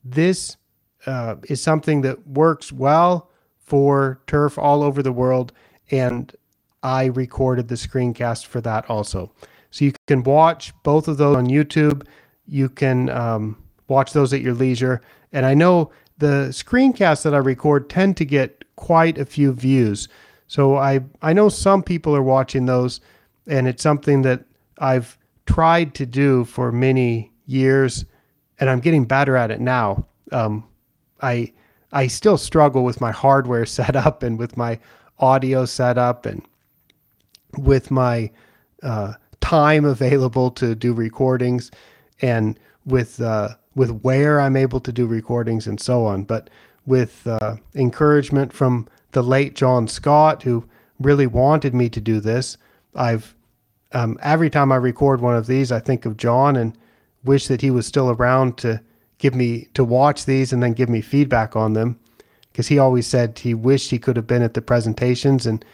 This 0.02 0.56
uh, 1.04 1.36
is 1.44 1.62
something 1.62 2.00
that 2.00 2.26
works 2.26 2.72
well 2.72 3.30
for 3.64 4.20
turf 4.27 4.59
all 4.59 4.83
over 4.83 5.03
the 5.03 5.12
world. 5.12 5.53
And 5.90 6.35
I 6.83 7.07
recorded 7.07 7.68
the 7.68 7.74
screencast 7.74 8.46
for 8.46 8.61
that 8.61 8.88
also. 8.88 9.33
So 9.70 9.85
you 9.85 9.92
can 10.07 10.22
watch 10.22 10.72
both 10.83 11.09
of 11.09 11.16
those 11.16 11.37
on 11.37 11.46
YouTube. 11.46 12.07
You 12.46 12.68
can 12.68 13.09
um, 13.09 13.62
watch 13.88 14.12
those 14.12 14.33
at 14.33 14.40
your 14.40 14.55
leisure. 14.55 15.00
And 15.33 15.44
I 15.44 15.55
know 15.55 15.90
the 16.18 16.48
screencasts 16.50 17.22
that 17.24 17.35
I 17.35 17.38
record 17.38 17.90
tend 17.90 18.16
to 18.18 18.24
get 18.24 18.64
quite 18.77 19.18
a 19.18 19.24
few 19.24 19.53
views. 19.53 20.09
So 20.46 20.77
I 20.77 21.00
I 21.22 21.33
know 21.33 21.48
some 21.48 21.83
people 21.83 22.14
are 22.14 22.22
watching 22.22 22.66
those, 22.66 23.00
and 23.46 23.66
it's 23.66 23.83
something 23.83 24.22
that 24.22 24.44
I've 24.79 25.18
tried 25.46 25.94
to 25.94 26.07
do 26.07 26.44
for 26.44 26.70
many 26.70 27.33
years, 27.46 28.05
and 28.61 28.70
I'm 28.70 28.81
getting 28.81 29.05
better 29.05 29.37
at 29.37 29.50
it 29.50 29.61
now. 29.61 30.07
Um, 30.33 30.64
I 31.20 31.53
I 31.94 32.09
still 32.09 32.37
struggle 32.37 32.85
with 32.85 33.00
my 33.00 33.12
hardware 33.12 33.64
setup 33.78 34.22
and 34.22 34.38
with 34.38 34.57
my 34.57 34.78
audio 35.18 35.64
setup 35.64 36.26
and 36.26 36.42
with 37.57 37.90
my 37.90 38.30
uh, 38.83 39.14
time 39.40 39.85
available 39.85 40.50
to 40.50 40.74
do 40.74 40.92
recordings 40.92 41.70
and 42.20 42.59
with 42.85 43.20
uh, 43.20 43.50
with 43.74 43.90
where 44.02 44.40
I'm 44.40 44.57
able 44.57 44.80
to 44.80 44.92
do 44.92 45.07
recordings 45.07 45.66
and 45.66 45.80
so 45.80 46.04
on. 46.04 46.24
But 46.24 46.50
with 46.87 47.26
uh, 47.26 47.57
encouragement 47.74 48.52
from 48.52 48.88
the 49.12 49.22
late 49.22 49.54
John 49.54 49.88
Scott, 49.88 50.42
who 50.42 50.64
really 51.00 51.26
wanted 51.26 51.74
me 51.74 51.88
to 51.88 52.00
do 52.00 52.20
this, 52.20 52.57
I've 52.94 53.35
um, 53.92 54.18
every 54.22 54.50
time 54.50 54.72
I 54.72 54.76
record 54.76 55.20
one 55.20 55.37
of 55.37 55.46
these, 55.46 55.70
I 55.70 55.78
think 55.78 56.04
of 56.04 56.16
John 56.16 56.57
and 56.57 56.76
wish 57.22 57.46
that 57.46 57.61
he 57.61 57.70
was 57.70 57.87
still 57.87 58.11
around 58.11 58.59
to 58.59 58.80
give 59.18 59.35
me 59.35 59.68
to 59.74 59.85
watch 59.85 60.24
these 60.24 60.53
and 60.53 60.62
then 60.62 60.72
give 60.72 60.88
me 60.88 61.00
feedback 61.00 61.57
on 61.57 61.72
them. 61.72 61.98
Because 62.53 62.68
he 62.68 62.79
always 62.79 63.07
said 63.07 63.38
he 63.38 63.53
wished 63.53 63.90
he 63.90 63.98
could 63.98 64.16
have 64.16 64.27
been 64.27 64.42
at 64.42 64.55
the 64.55 64.62
presentations 64.62 65.46
and 65.46 65.64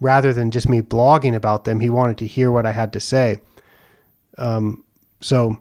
rather 0.00 0.32
than 0.32 0.50
just 0.50 0.68
me 0.68 0.80
blogging 0.80 1.34
about 1.34 1.64
them, 1.64 1.80
he 1.80 1.90
wanted 1.90 2.18
to 2.18 2.26
hear 2.26 2.50
what 2.50 2.66
I 2.66 2.72
had 2.72 2.92
to 2.94 3.00
say. 3.00 3.40
Um, 4.38 4.82
so 5.20 5.58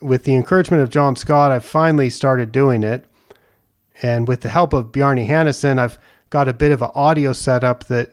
with 0.00 0.24
the 0.24 0.34
encouragement 0.34 0.82
of 0.82 0.90
John 0.90 1.16
Scott, 1.16 1.52
I've 1.52 1.64
finally 1.64 2.10
started 2.10 2.52
doing 2.52 2.82
it. 2.82 3.04
And 4.02 4.26
with 4.26 4.40
the 4.40 4.48
help 4.48 4.72
of 4.72 4.86
bjarni 4.86 5.28
Hannesson, 5.28 5.78
I've 5.78 5.98
got 6.30 6.48
a 6.48 6.54
bit 6.54 6.72
of 6.72 6.80
an 6.80 6.90
audio 6.94 7.34
setup 7.34 7.84
that 7.88 8.12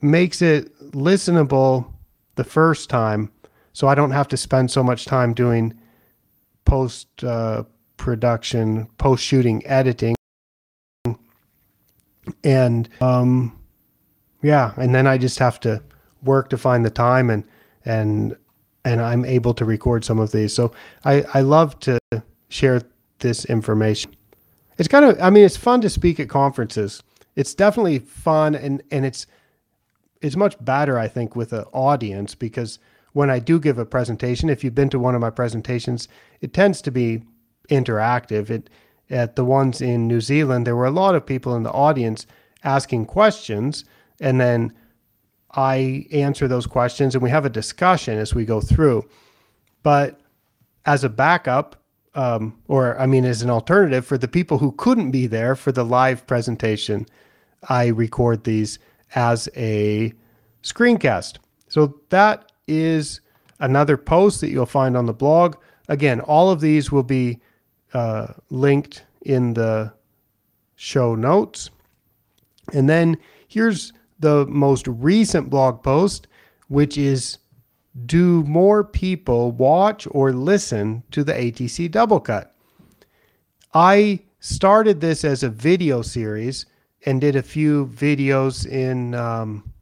makes 0.00 0.40
it 0.40 0.74
listenable 0.92 1.92
the 2.36 2.44
first 2.44 2.88
time. 2.88 3.30
So 3.74 3.88
I 3.88 3.94
don't 3.94 4.12
have 4.12 4.28
to 4.28 4.36
spend 4.36 4.70
so 4.70 4.82
much 4.82 5.04
time 5.04 5.34
doing 5.34 5.74
post 6.64 7.22
uh, 7.22 7.64
production, 7.96 8.86
post 8.98 9.24
shooting 9.24 9.64
editing. 9.66 10.14
And 12.42 12.88
um, 13.00 13.58
yeah, 14.42 14.72
and 14.76 14.94
then 14.94 15.06
I 15.06 15.18
just 15.18 15.38
have 15.38 15.60
to 15.60 15.82
work 16.22 16.48
to 16.50 16.58
find 16.58 16.84
the 16.84 16.90
time 16.90 17.30
and 17.30 17.44
and 17.84 18.36
and 18.86 19.02
I'm 19.02 19.24
able 19.24 19.52
to 19.54 19.64
record 19.64 20.04
some 20.04 20.20
of 20.20 20.30
these. 20.30 20.54
So 20.54 20.72
I, 21.04 21.24
I 21.34 21.40
love 21.40 21.78
to 21.80 21.98
share 22.48 22.82
this 23.18 23.44
information. 23.46 24.14
It's 24.78 24.88
kind 24.88 25.04
of, 25.04 25.20
I 25.20 25.28
mean, 25.30 25.44
it's 25.44 25.56
fun 25.56 25.80
to 25.80 25.90
speak 25.90 26.20
at 26.20 26.28
conferences. 26.28 27.02
It's 27.34 27.52
definitely 27.52 27.98
fun 27.98 28.54
and, 28.54 28.82
and 28.92 29.04
it's, 29.04 29.26
it's 30.22 30.36
much 30.36 30.56
better, 30.64 30.98
I 31.00 31.08
think, 31.08 31.34
with 31.34 31.52
an 31.52 31.64
audience 31.72 32.36
because 32.36 32.78
when 33.12 33.28
I 33.28 33.40
do 33.40 33.58
give 33.58 33.78
a 33.78 33.84
presentation, 33.84 34.48
if 34.48 34.62
you've 34.62 34.74
been 34.74 34.90
to 34.90 35.00
one 35.00 35.16
of 35.16 35.20
my 35.20 35.30
presentations, 35.30 36.06
it 36.40 36.52
tends 36.54 36.80
to 36.82 36.92
be 36.92 37.22
interactive. 37.68 38.50
It, 38.50 38.70
at 39.08 39.36
the 39.36 39.44
ones 39.44 39.80
in 39.80 40.08
New 40.08 40.20
Zealand, 40.20 40.66
there 40.66 40.76
were 40.76 40.86
a 40.86 40.90
lot 40.90 41.14
of 41.14 41.24
people 41.24 41.54
in 41.54 41.62
the 41.62 41.70
audience 41.70 42.26
asking 42.64 43.06
questions 43.06 43.84
and 44.20 44.40
then 44.40 44.72
I 45.52 46.06
answer 46.12 46.48
those 46.48 46.66
questions 46.66 47.14
and 47.14 47.22
we 47.22 47.30
have 47.30 47.44
a 47.44 47.50
discussion 47.50 48.18
as 48.18 48.34
we 48.34 48.44
go 48.44 48.60
through. 48.60 49.08
But 49.82 50.20
as 50.84 51.04
a 51.04 51.08
backup, 51.08 51.82
um, 52.14 52.58
or 52.68 52.98
I 52.98 53.06
mean, 53.06 53.24
as 53.24 53.42
an 53.42 53.50
alternative 53.50 54.06
for 54.06 54.18
the 54.18 54.28
people 54.28 54.58
who 54.58 54.72
couldn't 54.72 55.10
be 55.10 55.26
there 55.26 55.54
for 55.54 55.72
the 55.72 55.84
live 55.84 56.26
presentation, 56.26 57.06
I 57.68 57.88
record 57.88 58.44
these 58.44 58.78
as 59.14 59.48
a 59.56 60.12
screencast. 60.62 61.38
So 61.68 62.00
that 62.08 62.52
is 62.66 63.20
another 63.60 63.96
post 63.96 64.40
that 64.40 64.50
you'll 64.50 64.66
find 64.66 64.96
on 64.96 65.06
the 65.06 65.12
blog. 65.12 65.56
Again, 65.88 66.20
all 66.20 66.50
of 66.50 66.60
these 66.60 66.90
will 66.90 67.02
be 67.02 67.40
uh, 67.94 68.28
linked 68.50 69.04
in 69.22 69.54
the 69.54 69.92
show 70.76 71.14
notes. 71.14 71.70
And 72.72 72.88
then 72.88 73.16
here's 73.48 73.92
the 74.18 74.46
most 74.46 74.86
recent 74.88 75.50
blog 75.50 75.82
post, 75.82 76.26
which 76.68 76.98
is 76.98 77.38
Do 78.06 78.42
more 78.44 78.84
people 78.84 79.52
watch 79.52 80.06
or 80.10 80.32
listen 80.32 81.02
to 81.12 81.24
the 81.24 81.32
ATC 81.32 81.90
Doublecut? 81.90 82.48
I 83.72 84.20
started 84.40 85.00
this 85.00 85.24
as 85.24 85.42
a 85.42 85.48
video 85.48 86.02
series 86.02 86.66
and 87.04 87.20
did 87.20 87.36
a 87.36 87.42
few 87.42 87.86
videos 87.86 88.66
in, 88.66 89.14
um, 89.14 89.72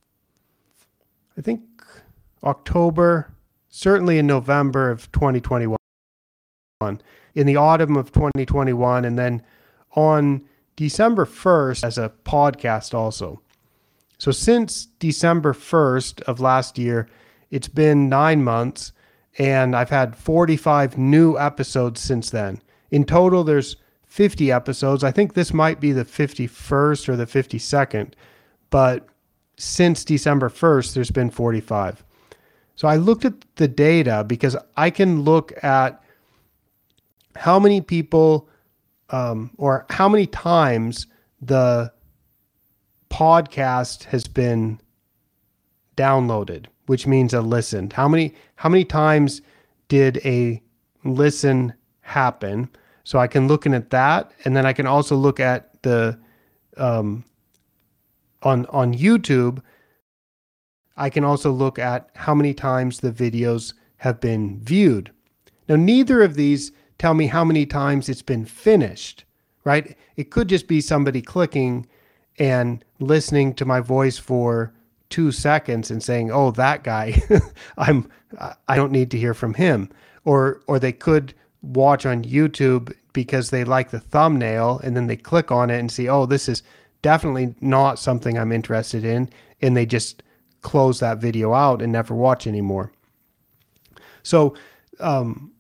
I 1.37 1.41
think, 1.41 1.63
October, 2.43 3.33
certainly 3.69 4.19
in 4.19 4.27
November 4.27 4.91
of 4.91 5.11
2021, 5.13 5.79
in 6.81 7.47
the 7.47 7.57
autumn 7.57 7.97
of 7.97 8.13
2021, 8.13 9.05
and 9.05 9.19
then 9.19 9.43
on 9.93 10.43
December 10.77 11.25
1st 11.25 11.85
as 11.85 11.99
a 11.99 12.13
podcast 12.25 12.95
also. 12.95 13.41
So 14.19 14.31
since 14.31 14.87
December 14.99 15.53
1st 15.53 16.23
of 16.23 16.41
last 16.41 16.79
year, 16.79 17.09
it's 17.51 17.69
been 17.69 18.09
nine 18.09 18.43
months, 18.43 18.93
and 19.39 19.77
I've 19.77 19.91
had 19.91 20.17
45 20.17 20.99
new 20.99 21.39
episodes 21.39 22.01
since 22.01 22.31
then. 22.31 22.61
In 22.91 23.05
total, 23.05 23.45
there's 23.45 23.77
50 24.07 24.53
episodes. 24.53 25.05
I 25.05 25.11
think 25.11 25.35
this 25.35 25.53
might 25.53 25.81
be 25.81 25.93
the 25.93 26.05
51st 26.05 27.09
or 27.09 27.17
the 27.17 27.27
52nd, 27.27 28.13
but 28.71 29.07
since 29.57 30.05
December 30.05 30.49
1st, 30.49 30.95
there's 30.95 31.11
been 31.11 31.31
45. 31.31 32.05
So 32.77 32.89
I 32.89 32.97
looked 32.97 33.25
at 33.25 33.35
the 33.57 33.69
data 33.69 34.25
because 34.27 34.57
I 34.77 34.91
can 34.91 35.23
look 35.23 35.53
at 35.63 36.04
how 37.37 37.59
many 37.59 37.81
people 37.81 38.49
um, 39.11 39.51
or 39.59 39.87
how 39.91 40.09
many 40.09 40.27
times 40.27 41.07
the 41.41 41.93
podcast 43.11 44.05
has 44.05 44.27
been 44.27 44.81
downloaded, 45.97 46.67
which 46.87 47.07
means 47.07 47.33
a 47.35 47.41
listened. 47.41 47.93
How 47.93 48.09
many 48.09 48.35
how 48.57 48.69
many 48.69 48.85
times 48.85 49.43
did 49.89 50.19
a 50.25 50.63
listen 51.05 51.75
happen? 52.01 52.69
So 53.05 53.19
I 53.19 53.27
can 53.27 53.47
look 53.47 53.67
in 53.67 53.75
at 53.75 53.91
that, 53.91 54.33
and 54.45 54.57
then 54.57 54.67
I 54.67 54.73
can 54.73 54.87
also 54.87 55.15
look 55.15 55.39
at 55.39 55.83
the 55.83 56.19
um, 56.77 57.25
on 58.43 58.67
on 58.67 58.95
YouTube. 58.95 59.63
I 60.97 61.11
can 61.11 61.25
also 61.25 61.51
look 61.51 61.79
at 61.79 62.11
how 62.15 62.35
many 62.35 62.55
times 62.55 63.01
the 63.01 63.13
videos 63.13 63.75
have 63.99 64.21
been 64.21 64.61
viewed. 64.61 65.11
Now, 65.69 65.77
neither 65.77 66.23
of 66.23 66.35
these 66.35 66.73
tell 67.05 67.13
me 67.13 67.27
how 67.27 67.45
many 67.45 67.67
times 67.67 68.09
it's 68.09 68.23
been 68.23 68.47
finished, 68.47 69.25
right? 69.65 69.95
It 70.17 70.31
could 70.31 70.49
just 70.49 70.67
be 70.67 70.81
somebody 70.81 71.21
clicking 71.21 71.87
and 72.39 72.83
listening 72.99 73.53
to 73.57 73.67
my 73.67 73.81
voice 73.81 74.17
for 74.17 74.73
two 75.11 75.31
seconds 75.31 75.91
and 75.91 76.03
saying, 76.03 76.31
"Oh, 76.31 76.51
that 76.53 76.83
guy, 76.83 77.23
I'm 77.77 78.09
I 78.69 78.77
don't 78.77 78.91
need 78.91 79.11
to 79.11 79.19
hear 79.19 79.35
from 79.35 79.53
him," 79.53 79.91
or 80.25 80.63
or 80.67 80.79
they 80.79 80.93
could 80.93 81.35
watch 81.61 82.07
on 82.07 82.25
YouTube 82.25 82.91
because 83.13 83.51
they 83.51 83.65
like 83.65 83.91
the 83.91 84.01
thumbnail 84.01 84.81
and 84.83 84.97
then 84.97 85.07
they 85.07 85.17
click 85.19 85.53
on 85.53 85.69
it 85.69 85.81
and 85.81 85.93
see, 85.93 86.09
"Oh, 86.09 86.25
this 86.25 86.49
is 86.49 86.63
definitely 87.03 87.55
not 87.61 87.99
something 87.99 88.39
I'm 88.39 88.51
interested 88.51 89.05
in," 89.05 89.29
and 89.61 89.77
they 89.77 89.85
just 89.85 90.23
close 90.63 91.01
that 91.01 91.19
video 91.19 91.53
out 91.53 91.83
and 91.83 91.93
never 91.93 92.15
watch 92.15 92.47
anymore. 92.47 92.93
So, 94.23 94.55
um, 95.01 95.53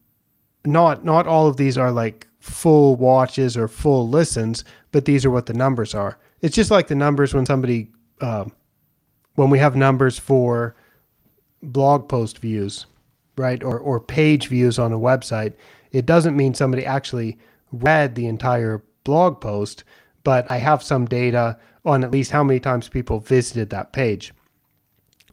not 0.64 1.04
not 1.04 1.26
all 1.26 1.46
of 1.46 1.56
these 1.56 1.76
are 1.76 1.90
like 1.90 2.26
full 2.40 2.96
watches 2.96 3.56
or 3.56 3.68
full 3.68 4.08
listens, 4.08 4.64
but 4.92 5.04
these 5.04 5.24
are 5.24 5.30
what 5.30 5.46
the 5.46 5.54
numbers 5.54 5.94
are. 5.94 6.18
It's 6.40 6.54
just 6.54 6.70
like 6.70 6.88
the 6.88 6.94
numbers 6.94 7.32
when 7.32 7.46
somebody, 7.46 7.90
uh, 8.20 8.44
when 9.34 9.48
we 9.50 9.58
have 9.58 9.76
numbers 9.76 10.18
for 10.18 10.76
blog 11.62 12.08
post 12.08 12.38
views, 12.38 12.86
right, 13.36 13.62
or 13.62 13.78
or 13.78 14.00
page 14.00 14.48
views 14.48 14.78
on 14.78 14.92
a 14.92 14.98
website. 14.98 15.54
It 15.92 16.06
doesn't 16.06 16.36
mean 16.36 16.54
somebody 16.54 16.84
actually 16.84 17.38
read 17.72 18.14
the 18.14 18.26
entire 18.26 18.82
blog 19.04 19.40
post, 19.40 19.84
but 20.22 20.50
I 20.50 20.58
have 20.58 20.82
some 20.82 21.06
data 21.06 21.58
on 21.84 22.02
at 22.02 22.10
least 22.10 22.30
how 22.30 22.42
many 22.42 22.60
times 22.60 22.88
people 22.88 23.20
visited 23.20 23.70
that 23.70 23.92
page. 23.92 24.32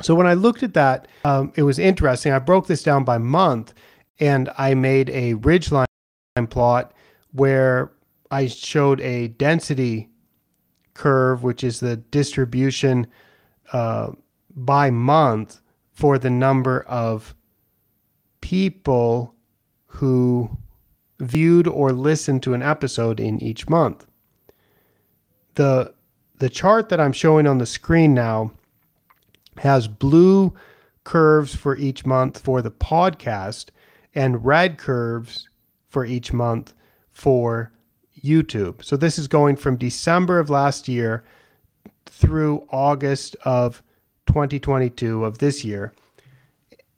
So 0.02 0.16
when 0.16 0.28
I 0.28 0.34
looked 0.34 0.64
at 0.64 0.74
that, 0.74 1.08
um, 1.26 1.52
it 1.56 1.64
was 1.64 1.80
interesting. 1.80 2.32
I 2.32 2.40
broke 2.40 2.68
this 2.68 2.84
down 2.84 3.04
by 3.04 3.18
month 3.18 3.74
and 4.22 4.50
I 4.58 4.76
made 4.76 5.10
a 5.10 5.34
ridgeline 5.36 5.88
plot 6.50 6.94
where 7.34 7.92
I 8.30 8.48
showed 8.48 9.02
a 9.02 9.30
density 9.30 10.10
curve, 10.94 11.44
which 11.44 11.64
is 11.64 11.80
the 11.80 11.98
distribution 11.98 13.08
uh, 13.74 14.12
by 14.56 14.92
month 14.92 15.60
for 15.92 16.20
the 16.20 16.30
number 16.30 16.82
of 16.84 17.34
people 18.42 19.34
who 19.88 20.58
viewed 21.20 21.68
or 21.68 21.92
listened 21.92 22.44
to 22.44 22.54
an 22.54 22.62
episode 22.62 23.20
in 23.20 23.42
each 23.42 23.68
month. 23.68 24.06
The 25.56 25.94
the 26.38 26.50
chart 26.50 26.90
that 26.90 27.00
I'm 27.00 27.12
showing 27.12 27.46
on 27.46 27.60
the 27.60 27.68
screen 27.68 28.16
now 28.16 28.52
has 29.58 29.88
blue 29.88 30.54
curves 31.04 31.54
for 31.54 31.78
each 31.78 32.04
month 32.04 32.40
for 32.40 32.64
the 32.64 32.72
podcast 32.72 33.70
and 34.16 34.46
red 34.46 34.78
curves 34.78 35.50
for 35.90 36.06
each 36.06 36.34
month 36.34 36.74
for 37.12 37.72
YouTube. 38.24 38.84
So 38.84 38.98
this 38.98 39.18
is 39.18 39.28
going 39.28 39.56
from 39.56 39.76
December 39.78 40.40
of 40.40 40.50
last 40.50 40.88
year 40.88 41.24
through 42.06 42.68
August 42.70 43.36
of 43.44 43.82
2022 44.28 45.26
of 45.26 45.40
this 45.40 45.64
year. 45.64 45.94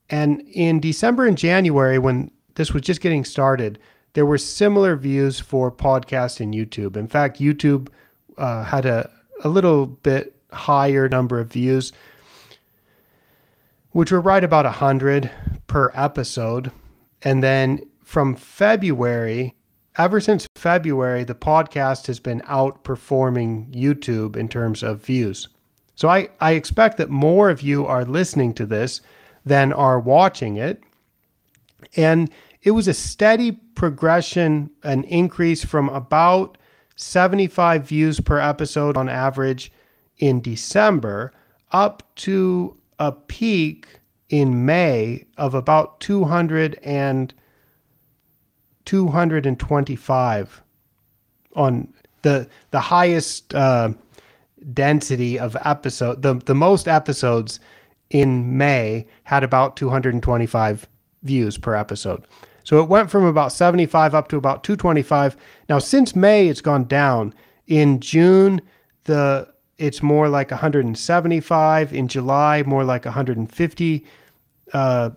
And 0.10 0.42
in 0.52 0.80
December 0.80 1.26
and 1.26 1.38
January, 1.38 1.98
when 1.98 2.30
this 2.56 2.74
was 2.74 2.84
just 2.84 3.02
getting 3.02 3.26
started, 3.26 3.80
there 4.14 4.26
were 4.26 4.38
similar 4.38 4.96
views 4.96 5.40
for 5.40 5.72
podcast 5.72 6.40
and 6.40 6.54
YouTube. 6.54 6.96
In 6.96 7.08
fact, 7.08 7.40
YouTube 7.40 7.88
uh, 8.38 8.64
had 8.64 8.86
a, 8.86 9.10
a 9.44 9.50
little 9.50 9.88
bit 9.88 10.36
higher 10.52 11.10
number 11.10 11.40
of 11.40 11.52
views, 11.52 11.92
which 13.92 14.12
were 14.12 14.22
right 14.22 14.44
about 14.44 14.66
100 14.66 15.32
per 15.68 15.92
episode. 15.96 16.72
And 17.24 17.42
then 17.42 17.82
from 18.04 18.36
February, 18.36 19.56
ever 19.98 20.20
since 20.20 20.48
February, 20.56 21.24
the 21.24 21.36
podcast 21.36 22.08
has 22.08 22.20
been 22.20 22.42
outperforming 22.42 23.74
YouTube 23.74 24.36
in 24.36 24.50
terms 24.50 24.84
of 24.84 25.04
views. 25.04 25.48
So 25.96 26.10
I, 26.10 26.30
I 26.42 26.54
expect 26.54 26.98
that 26.98 27.10
more 27.10 27.50
of 27.50 27.62
you 27.62 27.86
are 27.86 28.06
listening 28.06 28.54
to 28.56 28.66
this 28.66 29.02
than 29.46 29.72
are 29.74 30.00
watching 30.00 30.58
it. 30.58 30.84
And 31.96 32.30
it 32.62 32.72
was 32.72 32.88
a 32.88 32.94
steady 32.94 33.52
progression, 33.52 34.72
an 34.84 35.04
increase 35.06 35.64
from 35.64 35.90
about 35.90 36.58
75 36.96 37.88
views 37.88 38.20
per 38.20 38.40
episode 38.40 38.98
on 38.98 39.10
average 39.10 39.72
in 40.18 40.42
December 40.42 41.34
up 41.72 42.04
to 42.16 42.78
a 43.00 43.12
peak 43.12 44.00
in 44.30 44.66
May 44.66 45.26
of 45.38 45.54
about 45.54 46.00
200 46.00 46.80
and 46.84 47.34
225 48.86 50.62
on 51.56 51.94
the 52.24 52.48
the 52.72 52.80
highest 52.80 53.54
uh, 53.54 53.90
density 54.74 55.38
of 55.38 55.56
episode 55.64 56.22
the 56.22 56.34
the 56.46 56.56
most 56.56 56.88
episodes 56.88 57.60
in 58.10 58.58
May 58.58 59.06
had 59.24 59.44
about 59.44 59.76
225 59.76 60.88
views 61.24 61.58
per 61.58 61.76
episode. 61.76 62.26
So 62.64 62.82
it 62.82 62.88
went 62.88 63.10
from 63.10 63.26
about 63.26 63.52
75 63.52 64.16
up 64.16 64.30
to 64.30 64.38
about 64.38 64.64
225. 64.64 65.36
Now 65.70 65.80
since 65.80 66.16
May 66.16 66.48
it's 66.48 66.62
gone 66.62 66.86
down. 66.86 67.34
In 67.68 68.00
June 68.00 68.62
the 69.06 69.48
it's 69.78 70.04
more 70.04 70.30
like 70.30 70.52
175 70.52 71.94
in 71.94 72.08
July 72.08 72.64
more 72.64 72.84
like 72.84 73.06
150 73.06 74.06
uh, 74.74 75.12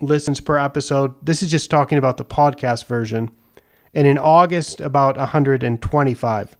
listens 0.00 0.40
per 0.40 0.58
episode. 0.58 1.14
This 1.24 1.42
is 1.42 1.50
just 1.50 1.70
talking 1.70 1.98
about 1.98 2.16
the 2.16 2.24
podcast 2.24 2.86
version. 2.86 3.30
And 3.94 4.06
in 4.06 4.18
August, 4.18 4.80
about 4.80 5.16
125. 5.16 6.56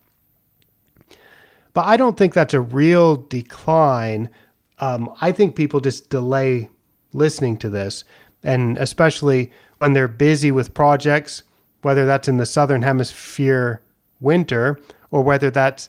But 1.72 1.86
I 1.86 1.96
don't 1.96 2.16
think 2.16 2.34
that's 2.34 2.54
a 2.54 2.60
real 2.60 3.16
decline. 3.16 4.30
Um, 4.78 5.12
I 5.20 5.32
think 5.32 5.56
people 5.56 5.80
just 5.80 6.10
delay 6.10 6.70
listening 7.12 7.56
to 7.58 7.70
this. 7.70 8.04
And 8.44 8.78
especially 8.78 9.50
when 9.78 9.92
they're 9.92 10.08
busy 10.08 10.52
with 10.52 10.74
projects, 10.74 11.42
whether 11.82 12.06
that's 12.06 12.28
in 12.28 12.36
the 12.36 12.46
southern 12.46 12.82
hemisphere 12.82 13.82
winter 14.20 14.78
or 15.10 15.22
whether 15.22 15.50
that's 15.50 15.88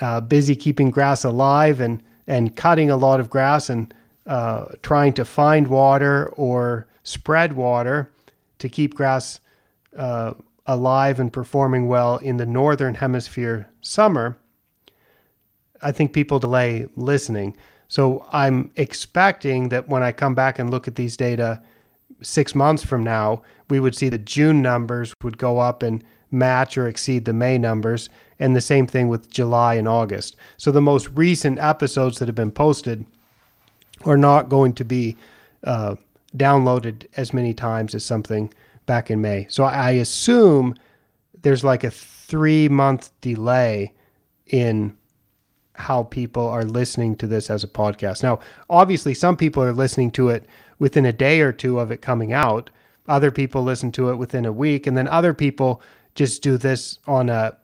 uh, 0.00 0.20
busy 0.20 0.56
keeping 0.56 0.90
grass 0.90 1.24
alive 1.24 1.80
and 1.80 2.02
and 2.26 2.54
cutting 2.54 2.90
a 2.90 2.96
lot 2.96 3.18
of 3.18 3.28
grass 3.28 3.68
and 3.68 3.92
uh, 4.26 4.66
trying 4.82 5.12
to 5.14 5.24
find 5.24 5.68
water 5.68 6.28
or 6.36 6.86
spread 7.02 7.54
water 7.54 8.10
to 8.58 8.68
keep 8.68 8.94
grass 8.94 9.40
uh, 9.96 10.34
alive 10.66 11.18
and 11.18 11.32
performing 11.32 11.88
well 11.88 12.18
in 12.18 12.36
the 12.36 12.46
northern 12.46 12.94
hemisphere 12.94 13.68
summer, 13.80 14.38
I 15.82 15.92
think 15.92 16.12
people 16.12 16.38
delay 16.38 16.86
listening. 16.96 17.56
So 17.88 18.24
I'm 18.32 18.70
expecting 18.76 19.68
that 19.70 19.88
when 19.88 20.02
I 20.02 20.12
come 20.12 20.34
back 20.34 20.58
and 20.58 20.70
look 20.70 20.86
at 20.86 20.94
these 20.94 21.16
data 21.16 21.60
six 22.22 22.54
months 22.54 22.84
from 22.84 23.02
now, 23.02 23.42
we 23.68 23.80
would 23.80 23.96
see 23.96 24.08
the 24.08 24.18
June 24.18 24.62
numbers 24.62 25.12
would 25.22 25.38
go 25.38 25.58
up 25.58 25.82
and 25.82 26.04
match 26.30 26.78
or 26.78 26.88
exceed 26.88 27.24
the 27.24 27.32
May 27.32 27.58
numbers, 27.58 28.08
and 28.38 28.56
the 28.56 28.60
same 28.60 28.86
thing 28.86 29.08
with 29.08 29.30
July 29.30 29.74
and 29.74 29.86
August. 29.86 30.36
So 30.56 30.72
the 30.72 30.80
most 30.80 31.10
recent 31.10 31.58
episodes 31.58 32.18
that 32.18 32.28
have 32.28 32.34
been 32.34 32.50
posted 32.50 33.04
are 34.04 34.16
not 34.16 34.48
going 34.48 34.72
to 34.74 34.84
be 34.84 35.16
uh, 35.64 35.94
downloaded 36.36 37.06
as 37.16 37.32
many 37.32 37.54
times 37.54 37.94
as 37.94 38.04
something 38.04 38.52
back 38.86 39.10
in 39.10 39.20
May. 39.20 39.46
So 39.48 39.64
I 39.64 39.92
assume 39.92 40.74
there's 41.42 41.64
like 41.64 41.84
a 41.84 41.90
three 41.90 42.68
month 42.68 43.10
delay 43.20 43.92
in 44.46 44.96
how 45.74 46.04
people 46.04 46.46
are 46.46 46.64
listening 46.64 47.16
to 47.16 47.26
this 47.26 47.50
as 47.50 47.64
a 47.64 47.68
podcast. 47.68 48.22
Now, 48.22 48.40
obviously, 48.68 49.14
some 49.14 49.36
people 49.36 49.62
are 49.62 49.72
listening 49.72 50.10
to 50.12 50.28
it 50.28 50.46
within 50.78 51.06
a 51.06 51.12
day 51.12 51.40
or 51.40 51.52
two 51.52 51.78
of 51.78 51.90
it 51.90 52.02
coming 52.02 52.32
out. 52.32 52.70
Other 53.08 53.30
people 53.30 53.62
listen 53.62 53.90
to 53.92 54.10
it 54.10 54.16
within 54.16 54.44
a 54.44 54.52
week, 54.52 54.86
and 54.86 54.96
then 54.96 55.08
other 55.08 55.34
people 55.34 55.82
just 56.14 56.42
do 56.42 56.56
this 56.56 56.98
on 57.06 57.28
a 57.28 57.56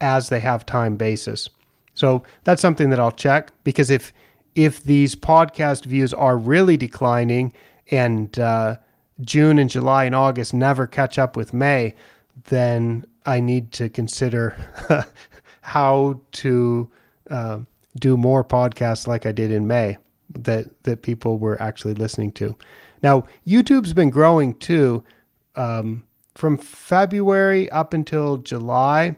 as 0.00 0.28
they 0.28 0.40
have 0.40 0.66
time 0.66 0.96
basis. 0.96 1.48
So 1.94 2.22
that's 2.44 2.60
something 2.60 2.90
that 2.90 3.00
I'll 3.00 3.12
check 3.12 3.50
because 3.62 3.90
if 3.90 4.12
if 4.54 4.82
these 4.84 5.14
podcast 5.14 5.84
views 5.84 6.14
are 6.14 6.36
really 6.36 6.76
declining 6.76 7.52
and 7.90 8.38
uh, 8.38 8.76
June 9.20 9.58
and 9.58 9.70
July 9.70 10.04
and 10.04 10.14
August 10.14 10.54
never 10.54 10.86
catch 10.86 11.18
up 11.18 11.36
with 11.36 11.52
May, 11.52 11.94
then 12.44 13.04
I 13.26 13.40
need 13.40 13.72
to 13.72 13.88
consider 13.88 14.56
how 15.60 16.20
to 16.32 16.90
uh, 17.30 17.58
do 17.98 18.16
more 18.16 18.44
podcasts 18.44 19.06
like 19.06 19.26
I 19.26 19.32
did 19.32 19.50
in 19.50 19.66
May 19.66 19.96
that 20.30 20.66
that 20.82 21.02
people 21.02 21.38
were 21.38 21.60
actually 21.60 21.94
listening 21.94 22.32
to. 22.32 22.56
Now 23.02 23.26
YouTube's 23.46 23.92
been 23.92 24.10
growing 24.10 24.54
too. 24.54 25.04
Um, 25.56 26.04
from 26.34 26.58
February 26.58 27.70
up 27.70 27.94
until 27.94 28.38
July, 28.38 29.14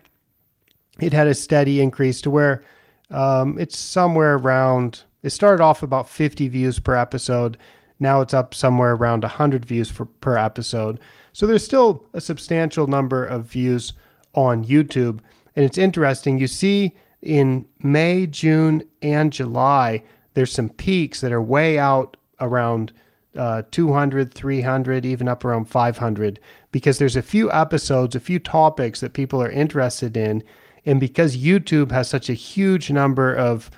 it 1.01 1.14
had 1.14 1.26
a 1.26 1.34
steady 1.34 1.80
increase 1.80 2.20
to 2.22 2.30
where 2.30 2.62
um, 3.11 3.59
it's 3.59 3.78
somewhere 3.78 4.34
around. 4.37 5.03
It 5.27 5.31
started 5.31 5.61
off 5.61 5.83
about 5.83 6.09
50 6.09 6.47
views 6.47 6.79
per 6.79 6.95
episode. 6.95 7.59
Now 7.99 8.20
it's 8.20 8.33
up 8.33 8.55
somewhere 8.55 8.93
around 8.93 9.24
100 9.24 9.64
views 9.64 9.91
for, 9.91 10.05
per 10.05 10.37
episode. 10.37 11.01
So 11.33 11.49
there's 11.49 11.64
still 11.64 12.05
a 12.12 12.20
substantial 12.20 12.87
number 12.87 13.24
of 13.24 13.43
views 13.47 13.93
on 14.35 14.64
YouTube. 14.64 15.18
And 15.57 15.64
it's 15.64 15.79
interesting. 15.79 16.39
You 16.39 16.47
see 16.47 16.95
in 17.22 17.66
May, 17.83 18.29
June, 18.29 18.85
and 19.03 19.33
July, 19.33 20.05
there's 20.35 20.53
some 20.53 20.68
peaks 20.68 21.22
that 21.22 21.33
are 21.33 21.43
way 21.43 21.77
out 21.77 22.16
around 22.39 22.93
uh, 23.37 23.62
200, 23.72 24.33
300, 24.33 25.05
even 25.05 25.27
up 25.27 25.45
around 25.45 25.64
500, 25.64 26.39
because 26.70 26.99
there's 26.99 27.16
a 27.16 27.20
few 27.20 27.51
episodes, 27.51 28.14
a 28.14 28.20
few 28.20 28.39
topics 28.39 29.01
that 29.01 29.12
people 29.12 29.43
are 29.43 29.51
interested 29.51 30.16
in. 30.16 30.45
And 30.85 31.01
because 31.01 31.37
YouTube 31.37 31.91
has 31.91 32.09
such 32.09 32.31
a 32.31 32.35
huge 32.35 32.93
number 32.93 33.35
of 33.35 33.72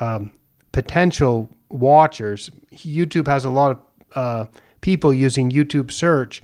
um, 0.00 0.32
potential 0.76 1.48
watchers, 1.70 2.50
YouTube 2.74 3.26
has 3.26 3.46
a 3.46 3.50
lot 3.50 3.70
of 3.70 3.78
uh, 4.14 4.44
people 4.82 5.10
using 5.14 5.50
YouTube 5.50 5.90
search 5.90 6.42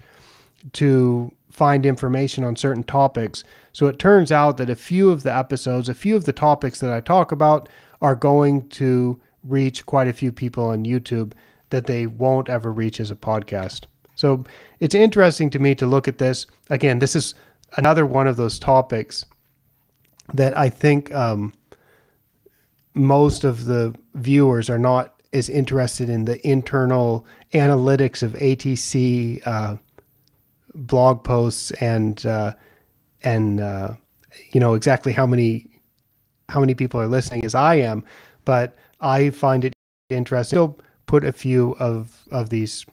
to 0.73 1.31
find 1.51 1.85
information 1.85 2.43
on 2.43 2.57
certain 2.57 2.83
topics. 2.83 3.45
So 3.75 3.89
it 3.89 3.99
turns 3.99 4.33
out 4.33 4.57
that 4.57 4.71
a 4.71 4.75
few 4.75 5.11
of 5.11 5.23
the 5.23 5.37
episodes, 5.37 5.91
a 5.91 5.95
few 5.95 6.17
of 6.17 6.25
the 6.25 6.33
topics 6.33 6.81
that 6.81 6.91
I 6.91 7.01
talk 7.01 7.31
about 7.31 7.69
are 8.01 8.15
going 8.15 8.67
to 8.71 9.21
reach 9.45 9.85
quite 9.85 10.09
a 10.09 10.15
few 10.15 10.33
people 10.33 10.65
on 10.65 10.87
YouTube 10.87 11.35
that 11.69 11.85
they 11.85 12.07
won't 12.07 12.49
ever 12.49 12.73
reach 12.73 13.01
as 13.01 13.11
a 13.11 13.15
podcast. 13.17 13.83
So 14.15 14.47
it's 14.81 14.95
interesting 14.95 15.51
to 15.51 15.59
me 15.59 15.75
to 15.75 15.85
look 15.85 16.09
at 16.09 16.17
this. 16.17 16.47
Again, 16.71 17.01
this 17.01 17.15
is 17.15 17.35
another 17.77 18.07
one 18.07 18.27
of 18.27 18.39
those 18.39 18.59
topics 18.59 19.27
that 20.33 20.57
I 20.57 20.71
think 20.71 21.15
um, 21.15 21.53
most 22.95 23.45
of 23.45 23.65
the 23.65 23.95
viewers 24.15 24.69
are 24.69 24.79
not 24.79 25.15
as 25.33 25.49
interested 25.49 26.09
in 26.09 26.25
the 26.25 26.47
internal 26.47 27.27
analytics 27.55 28.23
of 28.23 28.33
ATC 28.35 29.47
uh, 29.47 29.77
blog 30.75 31.25
posts 31.25 31.71
and 31.73 32.25
uh, 32.27 32.53
and 33.23 33.61
uh, 33.61 33.95
you 34.53 34.61
know 34.61 34.75
exactly 34.75 35.13
how 35.13 35.27
many 35.27 35.69
how 36.49 36.61
many 36.61 36.75
people 36.75 37.01
are 37.01 37.07
listening 37.07 37.45
as 37.45 37.55
I 37.55 37.77
am, 37.77 38.05
but 38.45 38.77
I 39.01 39.31
find 39.31 39.65
it 39.65 39.73
interesting. 40.11 40.59
So 40.59 40.77
put 41.07 41.25
a 41.25 41.33
few 41.33 41.73
of 41.79 42.23
of 42.31 42.51
these 42.51 42.85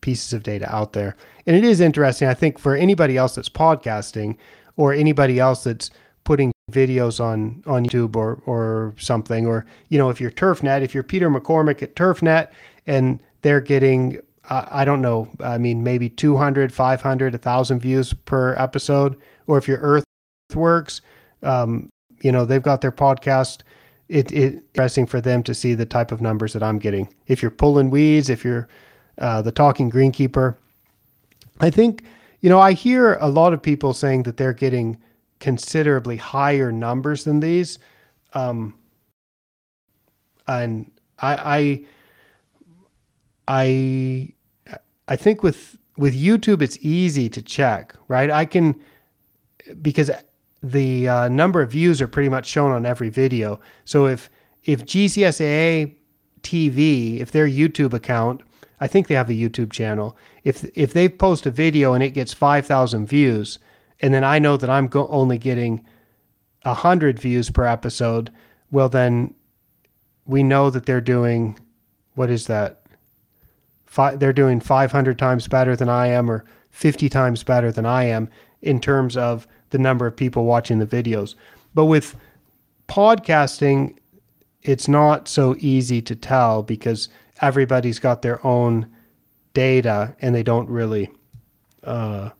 pieces 0.00 0.32
of 0.32 0.42
data 0.42 0.72
out 0.74 0.92
there. 0.92 1.16
And 1.46 1.56
it 1.56 1.64
is 1.64 1.80
interesting, 1.80 2.28
I 2.28 2.34
think, 2.34 2.58
for 2.58 2.76
anybody 2.76 3.16
else 3.16 3.34
that's 3.34 3.48
podcasting 3.48 4.36
or 4.76 4.92
anybody 4.92 5.38
else 5.38 5.64
that's 5.64 5.90
putting 6.24 6.51
videos 6.72 7.22
on 7.22 7.62
on 7.66 7.86
YouTube 7.86 8.16
or 8.16 8.42
or 8.46 8.94
something, 8.98 9.46
or 9.46 9.66
you 9.88 9.98
know, 9.98 10.10
if 10.10 10.20
you're 10.20 10.30
TurfNet, 10.30 10.82
if 10.82 10.94
you're 10.94 11.02
Peter 11.02 11.30
McCormick 11.30 11.82
at 11.82 11.94
TurfNet 11.94 12.48
and 12.86 13.20
they're 13.42 13.60
getting 13.60 14.18
uh, 14.50 14.66
I 14.70 14.84
don't 14.84 15.02
know, 15.02 15.28
I 15.40 15.58
mean 15.58 15.82
maybe 15.82 16.08
200, 16.08 16.72
500, 16.72 17.32
1000 17.34 17.80
views 17.80 18.12
per 18.12 18.54
episode, 18.56 19.16
or 19.46 19.58
if 19.58 19.68
you're 19.68 20.02
Earthworks, 20.50 21.00
um, 21.42 21.88
you 22.20 22.32
know, 22.32 22.44
they've 22.44 22.62
got 22.62 22.80
their 22.80 22.92
podcast 22.92 23.62
it, 24.12 24.30
it 24.32 24.54
interesting 24.74 25.06
for 25.06 25.20
them 25.20 25.42
to 25.42 25.54
see 25.54 25.74
the 25.74 25.86
type 25.86 26.12
of 26.12 26.20
numbers 26.20 26.52
that 26.52 26.62
I'm 26.62 26.78
getting. 26.78 27.08
If 27.28 27.40
you're 27.40 27.50
pulling 27.50 27.88
weeds, 27.90 28.28
if 28.28 28.44
you're 28.44 28.68
uh, 29.18 29.40
the 29.40 29.52
talking 29.52 29.90
greenkeeper, 29.90 30.56
I 31.60 31.70
think 31.70 32.04
you 32.40 32.50
know 32.50 32.60
I 32.60 32.72
hear 32.72 33.14
a 33.14 33.28
lot 33.28 33.54
of 33.54 33.62
people 33.62 33.94
saying 33.94 34.24
that 34.24 34.36
they're 34.36 34.52
getting 34.52 34.98
considerably 35.42 36.16
higher 36.16 36.70
numbers 36.70 37.24
than 37.24 37.40
these, 37.40 37.80
um, 38.32 38.74
and 40.46 40.88
I, 41.18 41.84
I 43.48 43.58
I 43.60 44.32
I 45.08 45.16
think 45.16 45.42
with 45.42 45.76
with 45.96 46.14
YouTube 46.14 46.62
it's 46.62 46.78
easy 46.80 47.28
to 47.28 47.42
check, 47.42 47.94
right? 48.06 48.30
I 48.30 48.44
can 48.44 48.80
because 49.82 50.12
the 50.62 51.08
uh, 51.08 51.28
number 51.28 51.60
of 51.60 51.72
views 51.72 52.00
are 52.00 52.06
pretty 52.06 52.28
much 52.28 52.46
shown 52.46 52.70
on 52.70 52.86
every 52.86 53.08
video. 53.10 53.58
So 53.84 54.06
if 54.06 54.30
if 54.64 54.84
GCSAA 54.84 55.96
TV, 56.42 57.18
if 57.18 57.32
their 57.32 57.48
YouTube 57.48 57.94
account, 57.94 58.42
I 58.80 58.86
think 58.86 59.08
they 59.08 59.16
have 59.16 59.28
a 59.28 59.34
YouTube 59.34 59.72
channel. 59.72 60.16
If 60.44 60.64
if 60.76 60.92
they 60.92 61.08
post 61.08 61.46
a 61.46 61.50
video 61.50 61.94
and 61.94 62.02
it 62.04 62.10
gets 62.10 62.32
five 62.32 62.64
thousand 62.64 63.06
views, 63.06 63.58
and 64.02 64.12
then 64.12 64.24
I 64.24 64.38
know 64.38 64.56
that 64.56 64.68
I'm 64.68 64.88
go- 64.88 65.08
only 65.08 65.38
getting 65.38 65.84
hundred 66.64 67.18
views 67.18 67.50
per 67.50 67.64
episode, 67.64 68.30
well 68.70 68.88
then 68.88 69.34
we 70.26 70.42
know 70.42 70.70
that 70.70 70.86
they're 70.86 71.00
doing 71.00 71.58
what 72.14 72.30
is 72.30 72.46
that? 72.46 72.82
Five, 73.86 74.20
they're 74.20 74.32
doing 74.32 74.60
500 74.60 75.18
times 75.18 75.48
better 75.48 75.76
than 75.76 75.88
I 75.88 76.08
am, 76.08 76.30
or 76.30 76.44
50 76.70 77.08
times 77.08 77.42
better 77.42 77.70
than 77.70 77.86
I 77.86 78.04
am 78.04 78.28
in 78.62 78.80
terms 78.80 79.16
of 79.16 79.46
the 79.70 79.78
number 79.78 80.06
of 80.06 80.16
people 80.16 80.44
watching 80.44 80.78
the 80.78 80.86
videos. 80.86 81.34
But 81.74 81.86
with 81.86 82.16
podcasting, 82.88 83.96
it's 84.62 84.88
not 84.88 85.28
so 85.28 85.56
easy 85.58 86.00
to 86.02 86.14
tell 86.14 86.62
because 86.62 87.08
everybody's 87.40 87.98
got 87.98 88.22
their 88.22 88.44
own 88.46 88.86
data 89.54 90.14
and 90.20 90.34
they 90.34 90.42
don't 90.42 90.68
really 90.68 91.10
uh, 91.84 92.30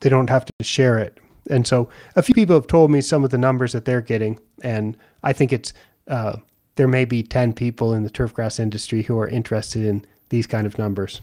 they 0.00 0.08
don't 0.08 0.30
have 0.30 0.44
to 0.44 0.52
share 0.64 0.98
it. 0.98 1.18
And 1.48 1.66
so 1.66 1.88
a 2.16 2.22
few 2.22 2.34
people 2.34 2.54
have 2.54 2.66
told 2.66 2.90
me 2.90 3.00
some 3.00 3.24
of 3.24 3.30
the 3.30 3.38
numbers 3.38 3.72
that 3.72 3.84
they're 3.84 4.00
getting, 4.00 4.38
and 4.62 4.96
I 5.22 5.32
think 5.32 5.52
it's 5.52 5.72
uh, 6.08 6.36
there 6.76 6.88
may 6.88 7.04
be 7.04 7.22
ten 7.22 7.52
people 7.52 7.94
in 7.94 8.04
the 8.04 8.10
turfgrass 8.10 8.60
industry 8.60 9.02
who 9.02 9.18
are 9.18 9.28
interested 9.28 9.84
in 9.84 10.04
these 10.28 10.46
kind 10.46 10.66
of 10.66 10.78
numbers. 10.78 11.20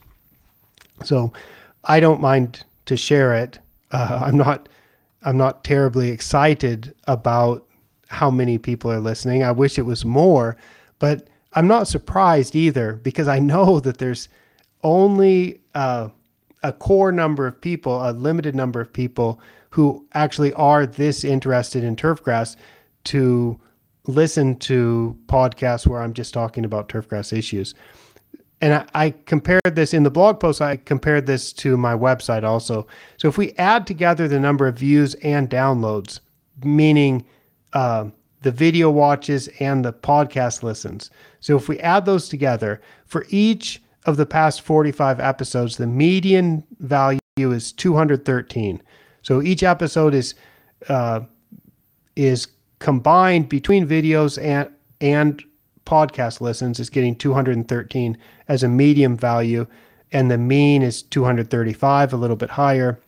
So 1.03 1.32
I 1.84 1.99
don't 1.99 2.21
mind 2.21 2.63
to 2.86 2.97
share 2.97 3.36
it 3.36 3.59
uh, 3.91 4.19
I'm 4.23 4.38
not 4.38 4.69
I'm 5.23 5.38
not 5.38 5.63
terribly 5.63 6.09
excited 6.09 6.93
about 7.07 7.65
how 8.07 8.30
many 8.32 8.57
people 8.57 8.91
are 8.91 8.99
listening. 8.99 9.43
I 9.43 9.51
wish 9.51 9.78
it 9.78 9.84
was 9.84 10.05
more, 10.05 10.55
but 10.99 11.28
I'm 11.53 11.67
not 11.67 11.88
surprised 11.88 12.55
either 12.55 12.93
because 12.93 13.28
I 13.28 13.39
know 13.39 13.80
that 13.80 13.97
there's 13.97 14.30
only 14.84 15.59
uh, 15.73 16.09
a 16.68 16.74
core 16.74 17.13
number 17.13 17.47
of 17.47 17.59
people, 17.61 18.07
a 18.07 18.11
limited 18.11 18.53
number 18.53 18.82
of 18.82 18.91
people 18.91 19.39
who 19.70 20.05
actually 20.13 20.51
are 20.53 20.86
this 20.86 21.24
interested 21.24 21.84
in 21.84 21.95
turfgrass 21.95 22.57
to 23.05 23.57
listen 24.05 24.55
to 24.57 25.18
podcasts 25.28 25.88
where 25.88 26.01
I'm 26.01 26.13
just 26.13 26.34
talking 26.34 26.65
about 26.65 26.89
turfgrass 26.89 27.36
issues. 27.38 27.74
And 28.59 28.74
I, 28.74 28.86
I, 28.93 29.09
compared 29.26 29.61
this 29.76 29.93
in 29.93 30.03
the 30.03 30.09
blog 30.09 30.39
post, 30.39 30.61
I 30.61 30.78
compared 30.78 31.26
this 31.26 31.53
to 31.53 31.78
my 31.78 31.93
website 31.93 32.43
also. 32.43 32.88
So 33.18 33.30
if 33.30 33.38
we 33.38 33.53
add 33.53 33.88
together 33.88 34.28
the 34.28 34.39
number 34.39 34.68
of 34.68 34.78
views 34.78 35.13
and 35.15 35.49
downloads, 35.49 36.20
meaning 36.63 37.26
uh, 37.74 38.09
the 38.41 38.51
video 38.51 38.89
watches 38.89 39.47
and 39.59 39.86
the 39.86 39.93
podcast 39.93 40.63
listens. 40.63 41.11
So 41.39 41.55
if 41.55 41.70
we 41.70 41.80
add 41.80 42.05
those 42.05 42.28
together, 42.28 42.82
for 43.05 43.26
each 43.30 43.82
of 44.08 44.18
the 44.18 44.26
past 44.26 44.62
45 44.62 45.20
episodes, 45.20 45.78
the 45.78 45.86
median 45.86 46.64
value 46.80 47.20
is 47.38 47.72
213. 47.74 48.82
So 49.22 49.41
each 49.41 49.62
episode 49.62 50.16
is 50.16 50.34
uh, 50.89 51.22
is 52.16 52.47
combined 52.80 53.49
between 53.49 53.88
videos 53.88 54.41
and 54.41 54.70
and 55.01 55.43
podcast 55.86 56.41
listens 56.41 56.80
is 56.80 56.89
getting 56.89 57.16
213 57.16 58.18
as 58.47 58.64
a 58.64 58.68
medium 58.68 59.16
value, 59.16 59.68
and 60.12 60.32
the 60.32 60.38
mean 60.38 60.82
is 60.82 61.01
235, 61.03 62.14
a 62.14 62.18
little 62.18 62.36
bit 62.36 62.49
higher. 62.49 62.99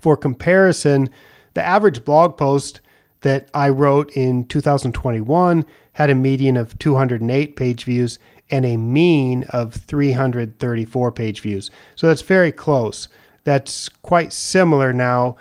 For 0.00 0.16
comparison, 0.16 1.08
the 1.54 1.64
average 1.64 2.04
blog 2.04 2.36
post 2.36 2.80
that 3.22 3.48
I 3.54 3.68
wrote 3.68 4.12
in 4.12 4.46
2021 4.46 5.64
had 5.92 6.10
a 6.10 6.14
median 6.14 6.56
of 6.56 6.78
208 6.78 7.56
page 7.56 7.84
views 7.84 8.18
and 8.50 8.66
a 8.66 8.76
mean 8.76 9.44
of 9.50 9.74
334 9.74 11.12
page 11.12 11.40
views. 11.40 11.70
So 11.94 12.08
that's 12.08 12.22
very 12.22 12.52
close. 12.52 13.08
That's 13.44 13.88
quite 13.88 14.32
similar 14.32 14.92
now 14.92 15.36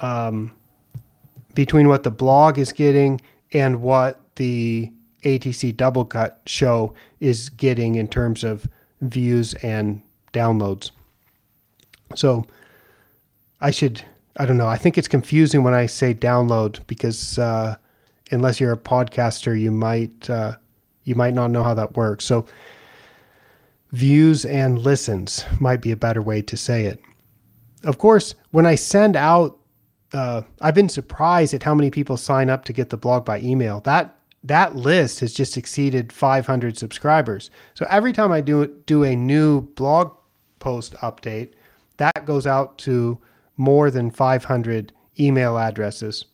um, 0.00 0.52
between 1.54 1.88
what 1.88 2.02
the 2.02 2.10
blog 2.10 2.58
is 2.58 2.72
getting 2.72 3.20
and 3.52 3.82
what 3.82 4.20
the 4.36 4.92
ATC 5.24 5.74
Doublecut 5.74 6.36
show 6.46 6.94
is 7.20 7.48
getting 7.50 7.96
in 7.96 8.08
terms 8.08 8.44
of 8.44 8.68
views 9.00 9.54
and 9.54 10.00
downloads. 10.32 10.90
So 12.14 12.46
I 13.60 13.70
should, 13.70 14.02
I 14.36 14.46
don't 14.46 14.56
know, 14.56 14.68
I 14.68 14.76
think 14.76 14.96
it's 14.96 15.08
confusing 15.08 15.62
when 15.62 15.74
I 15.74 15.86
say 15.86 16.14
download 16.14 16.80
because 16.86 17.38
uh, 17.38 17.76
unless 18.30 18.60
you're 18.60 18.72
a 18.72 18.78
podcaster, 18.78 19.58
you 19.58 19.70
might 19.70 20.30
uh, 20.30 20.56
you 21.10 21.16
might 21.16 21.34
not 21.34 21.50
know 21.50 21.64
how 21.64 21.74
that 21.74 21.96
works. 21.96 22.24
So 22.24 22.46
views 23.90 24.44
and 24.44 24.78
listens 24.78 25.44
might 25.58 25.82
be 25.82 25.90
a 25.90 25.96
better 25.96 26.22
way 26.22 26.40
to 26.42 26.56
say 26.56 26.84
it. 26.86 27.00
Of 27.82 27.98
course, 27.98 28.36
when 28.52 28.64
I 28.64 28.76
send 28.76 29.16
out, 29.16 29.58
uh, 30.12 30.42
I've 30.60 30.74
been 30.74 30.88
surprised 30.88 31.52
at 31.52 31.64
how 31.64 31.74
many 31.74 31.90
people 31.90 32.16
sign 32.16 32.48
up 32.48 32.64
to 32.66 32.72
get 32.72 32.90
the 32.90 32.96
blog 32.96 33.24
by 33.24 33.40
email. 33.40 33.80
That 33.80 34.16
that 34.44 34.76
list 34.76 35.20
has 35.20 35.34
just 35.34 35.58
exceeded 35.58 36.12
500 36.12 36.78
subscribers. 36.78 37.50
So 37.74 37.86
every 37.90 38.12
time 38.12 38.32
I 38.32 38.40
do 38.40 38.66
do 38.86 39.02
a 39.02 39.14
new 39.14 39.62
blog 39.62 40.16
post 40.60 40.94
update, 41.02 41.52
that 41.96 42.24
goes 42.24 42.46
out 42.46 42.78
to 42.78 43.18
more 43.56 43.90
than 43.90 44.10
500 44.10 44.92
email 45.18 45.58
addresses. 45.58 46.24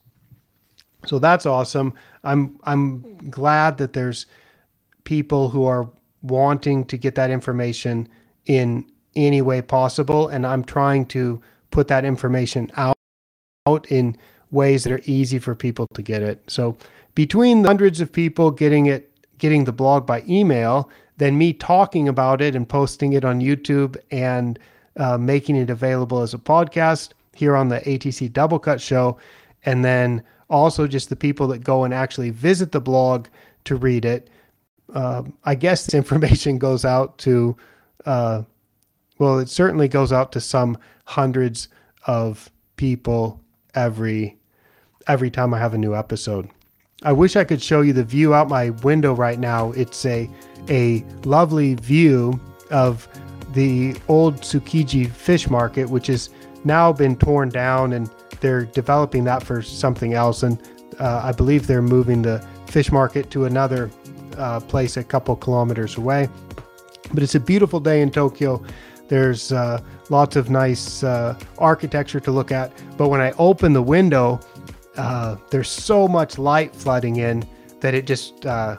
So 1.06 1.18
that's 1.18 1.46
awesome. 1.46 1.94
I'm 2.24 2.58
I'm 2.64 3.30
glad 3.30 3.78
that 3.78 3.92
there's 3.92 4.26
people 5.06 5.48
who 5.48 5.64
are 5.64 5.88
wanting 6.20 6.84
to 6.84 6.98
get 6.98 7.14
that 7.14 7.30
information 7.30 8.06
in 8.44 8.84
any 9.14 9.40
way 9.40 9.62
possible 9.62 10.28
and 10.28 10.46
I'm 10.46 10.62
trying 10.62 11.06
to 11.06 11.40
put 11.70 11.88
that 11.88 12.04
information 12.04 12.70
out 12.76 12.96
out 13.66 13.90
in 13.90 14.16
ways 14.50 14.84
that 14.84 14.92
are 14.92 15.00
easy 15.04 15.38
for 15.38 15.54
people 15.54 15.86
to 15.94 16.02
get 16.02 16.22
it. 16.22 16.42
So 16.46 16.76
between 17.14 17.62
the 17.62 17.68
hundreds 17.68 18.00
of 18.00 18.12
people 18.12 18.50
getting 18.50 18.86
it 18.86 19.10
getting 19.38 19.64
the 19.64 19.72
blog 19.72 20.06
by 20.06 20.22
email, 20.28 20.90
then 21.16 21.38
me 21.38 21.52
talking 21.52 22.08
about 22.08 22.40
it 22.40 22.54
and 22.54 22.68
posting 22.68 23.12
it 23.12 23.24
on 23.24 23.40
YouTube 23.40 23.96
and 24.10 24.58
uh, 24.96 25.18
making 25.18 25.56
it 25.56 25.70
available 25.70 26.20
as 26.20 26.34
a 26.34 26.38
podcast 26.38 27.10
here 27.34 27.54
on 27.54 27.68
the 27.68 27.80
ATC 27.80 28.30
Doublecut 28.30 28.80
show, 28.80 29.18
and 29.64 29.84
then 29.84 30.22
also 30.48 30.86
just 30.86 31.10
the 31.10 31.16
people 31.16 31.46
that 31.48 31.62
go 31.62 31.84
and 31.84 31.92
actually 31.92 32.30
visit 32.30 32.72
the 32.72 32.80
blog 32.80 33.26
to 33.64 33.76
read 33.76 34.04
it. 34.04 34.30
Uh, 34.96 35.22
I 35.44 35.54
guess 35.54 35.84
this 35.84 35.94
information 36.02 36.58
goes 36.58 36.84
out 36.84 37.18
to, 37.18 37.56
uh, 38.06 38.42
well, 39.18 39.38
it 39.38 39.48
certainly 39.48 39.88
goes 39.88 40.10
out 40.10 40.32
to 40.32 40.40
some 40.40 40.78
hundreds 41.04 41.68
of 42.06 42.50
people 42.76 43.40
every 43.74 44.36
every 45.08 45.30
time 45.30 45.54
I 45.54 45.58
have 45.58 45.74
a 45.74 45.78
new 45.78 45.94
episode. 45.94 46.48
I 47.02 47.12
wish 47.12 47.36
I 47.36 47.44
could 47.44 47.62
show 47.62 47.82
you 47.82 47.92
the 47.92 48.02
view 48.02 48.34
out 48.34 48.48
my 48.48 48.70
window 48.70 49.14
right 49.14 49.38
now. 49.38 49.72
It's 49.72 50.04
a 50.06 50.30
a 50.68 51.04
lovely 51.24 51.74
view 51.74 52.40
of 52.70 53.06
the 53.52 53.94
old 54.08 54.40
Tsukiji 54.40 55.10
fish 55.10 55.48
market, 55.48 55.88
which 55.88 56.06
has 56.08 56.30
now 56.64 56.92
been 56.92 57.16
torn 57.16 57.50
down 57.50 57.92
and 57.92 58.10
they're 58.40 58.64
developing 58.64 59.24
that 59.24 59.42
for 59.42 59.62
something 59.62 60.14
else. 60.14 60.42
And 60.42 60.60
uh, 60.98 61.20
I 61.22 61.32
believe 61.32 61.66
they're 61.66 61.82
moving 61.82 62.22
the 62.22 62.44
fish 62.66 62.90
market 62.90 63.30
to 63.30 63.44
another 63.44 63.90
uh, 64.36 64.60
place 64.60 64.96
a 64.96 65.04
couple 65.04 65.36
kilometers 65.36 65.96
away. 65.96 66.28
But 67.12 67.22
it's 67.22 67.34
a 67.34 67.40
beautiful 67.40 67.80
day 67.80 68.02
in 68.02 68.10
Tokyo. 68.10 68.64
There's 69.08 69.52
uh, 69.52 69.80
lots 70.10 70.36
of 70.36 70.50
nice 70.50 71.02
uh, 71.04 71.38
architecture 71.58 72.20
to 72.20 72.30
look 72.30 72.50
at. 72.50 72.72
But 72.96 73.08
when 73.08 73.20
I 73.20 73.32
open 73.32 73.72
the 73.72 73.82
window, 73.82 74.40
uh, 74.96 75.36
there's 75.50 75.68
so 75.68 76.08
much 76.08 76.38
light 76.38 76.74
flooding 76.74 77.16
in 77.16 77.44
that 77.80 77.94
it 77.94 78.06
just, 78.06 78.46
uh, 78.46 78.78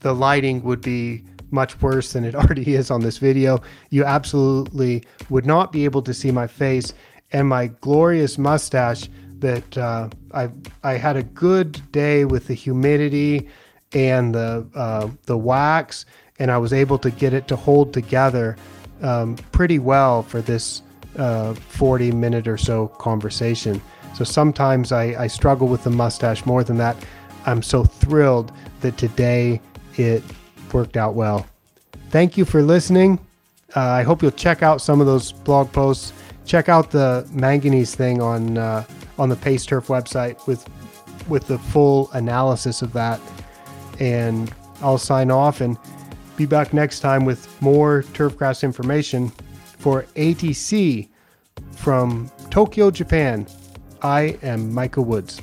the 0.00 0.14
lighting 0.14 0.62
would 0.62 0.80
be 0.80 1.24
much 1.50 1.80
worse 1.80 2.12
than 2.12 2.24
it 2.24 2.34
already 2.40 2.74
is 2.74 2.90
on 2.90 3.00
this 3.00 3.18
video. 3.18 3.60
You 3.90 4.04
absolutely 4.04 5.04
would 5.28 5.46
not 5.46 5.72
be 5.72 5.84
able 5.84 6.02
to 6.02 6.14
see 6.14 6.30
my 6.30 6.46
face 6.46 6.94
and 7.32 7.48
my 7.48 7.66
glorious 7.80 8.38
mustache 8.38 9.08
that 9.38 9.76
uh, 9.76 10.08
I 10.32 10.48
I 10.82 10.94
had 10.94 11.16
a 11.16 11.22
good 11.22 11.80
day 11.92 12.24
with 12.24 12.46
the 12.46 12.54
humidity 12.54 13.48
and 13.96 14.34
the 14.34 14.66
uh, 14.74 15.08
the 15.24 15.36
wax, 15.36 16.04
and 16.38 16.50
I 16.50 16.58
was 16.58 16.72
able 16.72 16.98
to 16.98 17.10
get 17.10 17.32
it 17.32 17.48
to 17.48 17.56
hold 17.56 17.92
together 17.92 18.56
um, 19.02 19.36
pretty 19.52 19.78
well 19.78 20.22
for 20.22 20.40
this 20.40 20.82
uh, 21.16 21.54
40 21.54 22.12
minute 22.12 22.46
or 22.46 22.58
so 22.58 22.88
conversation. 22.88 23.80
So 24.14 24.22
sometimes 24.22 24.92
I, 24.92 25.24
I 25.24 25.26
struggle 25.26 25.66
with 25.66 25.82
the 25.82 25.90
mustache 25.90 26.46
more 26.46 26.62
than 26.62 26.76
that. 26.78 26.96
I'm 27.46 27.62
so 27.62 27.84
thrilled 27.84 28.52
that 28.80 28.96
today 28.98 29.60
it 29.96 30.22
worked 30.72 30.96
out 30.96 31.14
well. 31.14 31.46
Thank 32.10 32.36
you 32.36 32.44
for 32.44 32.62
listening. 32.62 33.18
Uh, 33.74 33.80
I 33.80 34.02
hope 34.02 34.22
you'll 34.22 34.30
check 34.30 34.62
out 34.62 34.80
some 34.80 35.00
of 35.00 35.06
those 35.06 35.32
blog 35.32 35.72
posts 35.72 36.12
check 36.46 36.68
out 36.68 36.90
the 36.90 37.28
manganese 37.32 37.94
thing 37.94 38.22
on 38.22 38.56
uh, 38.56 38.84
on 39.18 39.28
the 39.28 39.36
Pace 39.36 39.66
Turf 39.66 39.88
website 39.88 40.46
with 40.46 40.66
with 41.28 41.46
the 41.48 41.58
full 41.58 42.10
analysis 42.12 42.82
of 42.82 42.92
that. 42.94 43.20
And 43.98 44.52
I'll 44.80 44.98
sign 44.98 45.30
off 45.30 45.60
and 45.60 45.78
be 46.36 46.46
back 46.46 46.74
next 46.74 47.00
time 47.00 47.24
with 47.24 47.60
more 47.62 48.02
turfgrass 48.12 48.62
information 48.62 49.30
for 49.78 50.02
ATC 50.16 51.08
from 51.72 52.30
Tokyo, 52.50 52.90
Japan. 52.90 53.46
I 54.02 54.38
am 54.42 54.72
Micah 54.72 55.02
Woods. 55.02 55.40